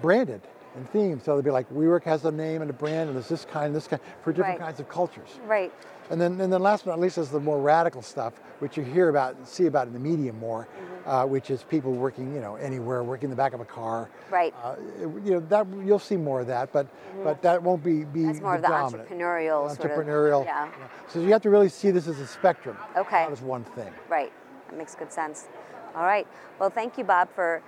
branded. 0.00 0.42
And 0.74 0.88
themes. 0.90 1.22
So 1.24 1.34
they'll 1.34 1.42
be 1.42 1.50
like, 1.50 1.68
WeWork 1.70 2.04
has 2.04 2.24
a 2.24 2.32
name 2.32 2.60
and 2.62 2.70
a 2.70 2.74
brand, 2.74 3.08
and 3.08 3.16
there's 3.16 3.28
this 3.28 3.44
kind, 3.44 3.74
this 3.74 3.86
kind, 3.86 4.00
for 4.22 4.32
different 4.32 4.58
Right. 4.58 4.66
kinds 4.66 4.80
of 4.80 4.88
cultures. 4.88 5.38
Right. 5.46 5.72
And 6.10 6.20
then, 6.20 6.40
and 6.40 6.52
then 6.52 6.60
last 6.62 6.84
but 6.84 6.90
not 6.92 7.00
least 7.00 7.16
is 7.16 7.30
the 7.30 7.40
more 7.40 7.60
radical 7.60 8.02
stuff, 8.02 8.34
which 8.58 8.76
you 8.76 8.82
hear 8.82 9.08
about 9.08 9.36
and 9.36 9.46
see 9.46 9.66
about 9.66 9.86
in 9.86 9.92
the 9.94 9.98
media 9.98 10.32
more, 10.32 10.64
Mm-hmm. 10.66 11.08
uh, 11.10 11.26
which 11.26 11.50
is 11.50 11.62
people 11.62 11.92
working, 11.92 12.34
you 12.34 12.40
know, 12.40 12.56
anywhere, 12.56 13.02
working 13.02 13.24
in 13.26 13.30
the 13.30 13.36
back 13.36 13.54
of 13.54 13.60
a 13.60 13.64
car. 13.64 14.10
Right. 14.30 14.54
Uh, 14.62 14.76
you 15.24 15.32
know, 15.32 15.40
that 15.48 15.66
you'll 15.84 15.98
see 15.98 16.16
more 16.16 16.40
of 16.40 16.46
that, 16.48 16.72
but 16.72 16.86
but 17.22 17.40
that 17.42 17.62
won't 17.62 17.82
be 17.82 18.04
be 18.04 18.24
That's 18.26 18.40
more 18.40 18.56
of 18.56 18.62
the 18.62 18.68
dominant. 18.68 19.08
entrepreneurial 19.08 19.74
sort 19.74 19.90
of- 19.90 19.98
entrepreneurial. 19.98 20.44
yeah. 20.44 20.68
So 21.08 21.20
you 21.20 21.32
have 21.32 21.42
to 21.42 21.50
really 21.50 21.68
see 21.70 21.90
this 21.90 22.06
as 22.08 22.20
a 22.20 22.26
spectrum, 22.26 22.76
Okay. 22.96 23.22
not 23.22 23.32
as 23.32 23.40
one 23.42 23.64
thing. 23.64 23.92
Right. 24.08 24.32
That 24.68 24.76
makes 24.78 24.94
good 24.94 25.12
sense. 25.12 25.48
All 25.94 26.02
right. 26.04 26.26
Well, 26.58 26.70
thank 26.70 26.98
you, 26.98 27.04
Bob, 27.04 27.28
for 27.34 27.62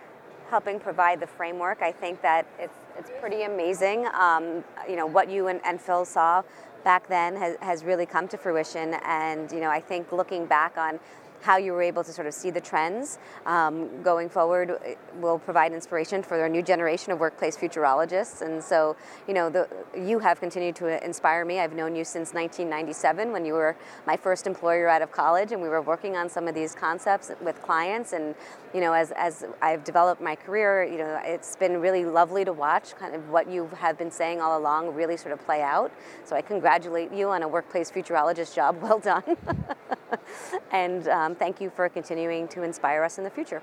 helping 0.50 0.78
provide 0.78 1.20
the 1.20 1.26
framework. 1.26 1.82
I 1.82 1.92
think 1.92 2.22
that 2.22 2.46
it's 2.58 2.78
it's 2.98 3.10
pretty 3.20 3.42
amazing. 3.42 4.06
Um, 4.14 4.64
you 4.88 4.96
know 4.96 5.06
what 5.06 5.30
you 5.30 5.48
and, 5.48 5.60
and 5.64 5.80
Phil 5.80 6.04
saw 6.04 6.42
back 6.84 7.08
then 7.08 7.34
has, 7.36 7.56
has 7.60 7.84
really 7.84 8.06
come 8.06 8.28
to 8.28 8.38
fruition, 8.38 8.94
and 9.04 9.50
you 9.52 9.60
know 9.60 9.70
I 9.70 9.80
think 9.80 10.12
looking 10.12 10.46
back 10.46 10.78
on 10.78 10.98
how 11.46 11.56
you 11.56 11.72
were 11.72 11.82
able 11.82 12.02
to 12.02 12.12
sort 12.12 12.26
of 12.26 12.34
see 12.34 12.50
the 12.50 12.60
trends 12.60 13.18
um, 13.46 14.02
going 14.02 14.28
forward 14.28 14.96
will 15.20 15.38
provide 15.38 15.72
inspiration 15.72 16.20
for 16.20 16.44
a 16.44 16.48
new 16.48 16.60
generation 16.60 17.12
of 17.12 17.20
workplace 17.20 17.56
futurologists. 17.56 18.42
And 18.42 18.62
so, 18.62 18.96
you 19.28 19.34
know, 19.34 19.48
the, 19.48 19.68
you 19.96 20.18
have 20.18 20.40
continued 20.40 20.74
to 20.76 21.04
inspire 21.04 21.44
me. 21.44 21.60
I've 21.60 21.72
known 21.72 21.94
you 21.94 22.02
since 22.04 22.34
1997 22.34 23.30
when 23.30 23.44
you 23.44 23.52
were 23.52 23.76
my 24.08 24.16
first 24.16 24.48
employer 24.48 24.88
out 24.88 25.02
of 25.02 25.12
college, 25.12 25.52
and 25.52 25.62
we 25.62 25.68
were 25.68 25.82
working 25.82 26.16
on 26.16 26.28
some 26.28 26.48
of 26.48 26.54
these 26.56 26.74
concepts 26.74 27.30
with 27.40 27.62
clients. 27.62 28.12
And 28.12 28.34
you 28.74 28.80
know, 28.80 28.92
as, 28.92 29.12
as 29.12 29.44
I've 29.62 29.84
developed 29.84 30.20
my 30.20 30.34
career, 30.34 30.82
you 30.82 30.98
know, 30.98 31.20
it's 31.22 31.54
been 31.54 31.80
really 31.80 32.04
lovely 32.04 32.44
to 32.44 32.52
watch 32.52 32.96
kind 32.96 33.14
of 33.14 33.30
what 33.30 33.48
you 33.48 33.70
have 33.78 33.96
been 33.96 34.10
saying 34.10 34.40
all 34.40 34.58
along 34.58 34.92
really 34.94 35.16
sort 35.16 35.32
of 35.32 35.40
play 35.46 35.62
out. 35.62 35.92
So 36.24 36.34
I 36.34 36.42
congratulate 36.42 37.12
you 37.12 37.30
on 37.30 37.44
a 37.44 37.48
workplace 37.48 37.88
futurologist 37.88 38.52
job. 38.52 38.78
Well 38.86 38.98
done. 38.98 39.36
and 40.72 41.08
um, 41.08 41.34
thank 41.34 41.60
you 41.60 41.70
for 41.70 41.88
continuing 41.88 42.48
to 42.48 42.62
inspire 42.62 43.02
us 43.02 43.18
in 43.18 43.24
the 43.24 43.30
future. 43.30 43.62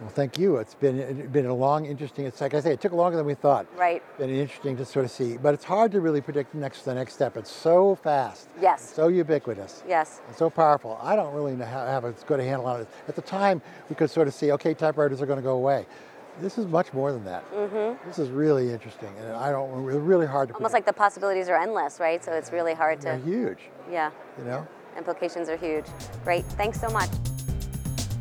Well, 0.00 0.10
thank 0.10 0.36
you. 0.36 0.56
It's 0.56 0.74
been 0.74 0.98
it's 0.98 1.30
been 1.30 1.46
a 1.46 1.54
long, 1.54 1.84
interesting. 1.86 2.26
It's 2.26 2.40
like 2.40 2.54
I 2.54 2.60
say, 2.60 2.72
it 2.72 2.80
took 2.80 2.92
longer 2.92 3.16
than 3.16 3.26
we 3.26 3.34
thought. 3.34 3.66
Right. 3.76 4.02
Been 4.18 4.30
interesting 4.30 4.76
to 4.78 4.84
sort 4.84 5.04
of 5.04 5.12
see, 5.12 5.36
but 5.36 5.54
it's 5.54 5.62
hard 5.62 5.92
to 5.92 6.00
really 6.00 6.20
predict 6.20 6.54
next 6.56 6.82
the 6.82 6.94
next 6.94 7.14
step. 7.14 7.36
It's 7.36 7.52
so 7.52 7.94
fast. 7.94 8.48
Yes. 8.60 8.92
So 8.94 9.06
ubiquitous. 9.06 9.84
Yes. 9.86 10.20
and 10.26 10.36
so 10.36 10.50
powerful. 10.50 10.98
I 11.00 11.14
don't 11.14 11.32
really 11.32 11.54
know 11.54 11.66
how, 11.66 11.86
have 11.86 12.04
as 12.04 12.24
good 12.24 12.40
handle 12.40 12.66
on 12.66 12.80
it. 12.80 12.88
At 13.06 13.14
the 13.14 13.22
time, 13.22 13.62
we 13.88 13.94
could 13.94 14.10
sort 14.10 14.26
of 14.26 14.34
see, 14.34 14.50
okay, 14.52 14.74
typewriters 14.74 15.22
are 15.22 15.26
going 15.26 15.38
to 15.38 15.42
go 15.42 15.54
away. 15.54 15.86
This 16.40 16.58
is 16.58 16.66
much 16.66 16.92
more 16.92 17.12
than 17.12 17.24
that. 17.26 17.48
Mm-hmm. 17.52 18.08
This 18.08 18.18
is 18.18 18.30
really 18.30 18.72
interesting, 18.72 19.12
and 19.20 19.32
I 19.36 19.52
don't. 19.52 19.88
It's 19.88 19.98
really 19.98 20.26
hard 20.26 20.48
to. 20.48 20.54
Almost 20.54 20.74
like 20.74 20.86
the 20.86 20.92
possibilities 20.92 21.48
are 21.48 21.60
endless, 21.60 22.00
right? 22.00 22.24
So 22.24 22.32
it's 22.32 22.50
really 22.50 22.74
hard 22.74 23.02
they're 23.02 23.18
to, 23.18 23.24
huge. 23.24 23.58
yeah, 23.90 24.10
You 24.38 24.44
know. 24.44 24.66
Implications 24.96 25.48
are 25.48 25.56
huge. 25.56 25.86
Great. 26.24 26.44
Thanks 26.44 26.80
so 26.80 26.88
much. 26.88 27.10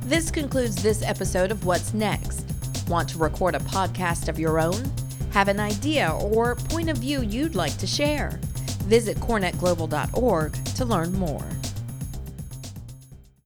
This 0.06 0.32
concludes 0.32 0.82
this 0.82 1.04
episode 1.04 1.52
of 1.52 1.66
What's 1.66 1.94
Next. 1.94 2.46
Want 2.88 3.08
to 3.10 3.18
record 3.18 3.56
a 3.56 3.60
podcast 3.60 4.28
of 4.28 4.40
your 4.40 4.60
own? 4.60 4.92
Have 5.32 5.48
an 5.48 5.60
idea 5.60 6.12
or 6.12 6.56
point 6.56 6.90
of 6.90 6.98
view 6.98 7.22
you'd 7.22 7.56
like 7.56 7.78
to 7.78 7.88
share? 7.88 8.40
Visit 8.86 9.18
corenetglobal.org 9.18 10.54
to 10.54 10.86
learn 10.86 11.14
more. 11.14 11.48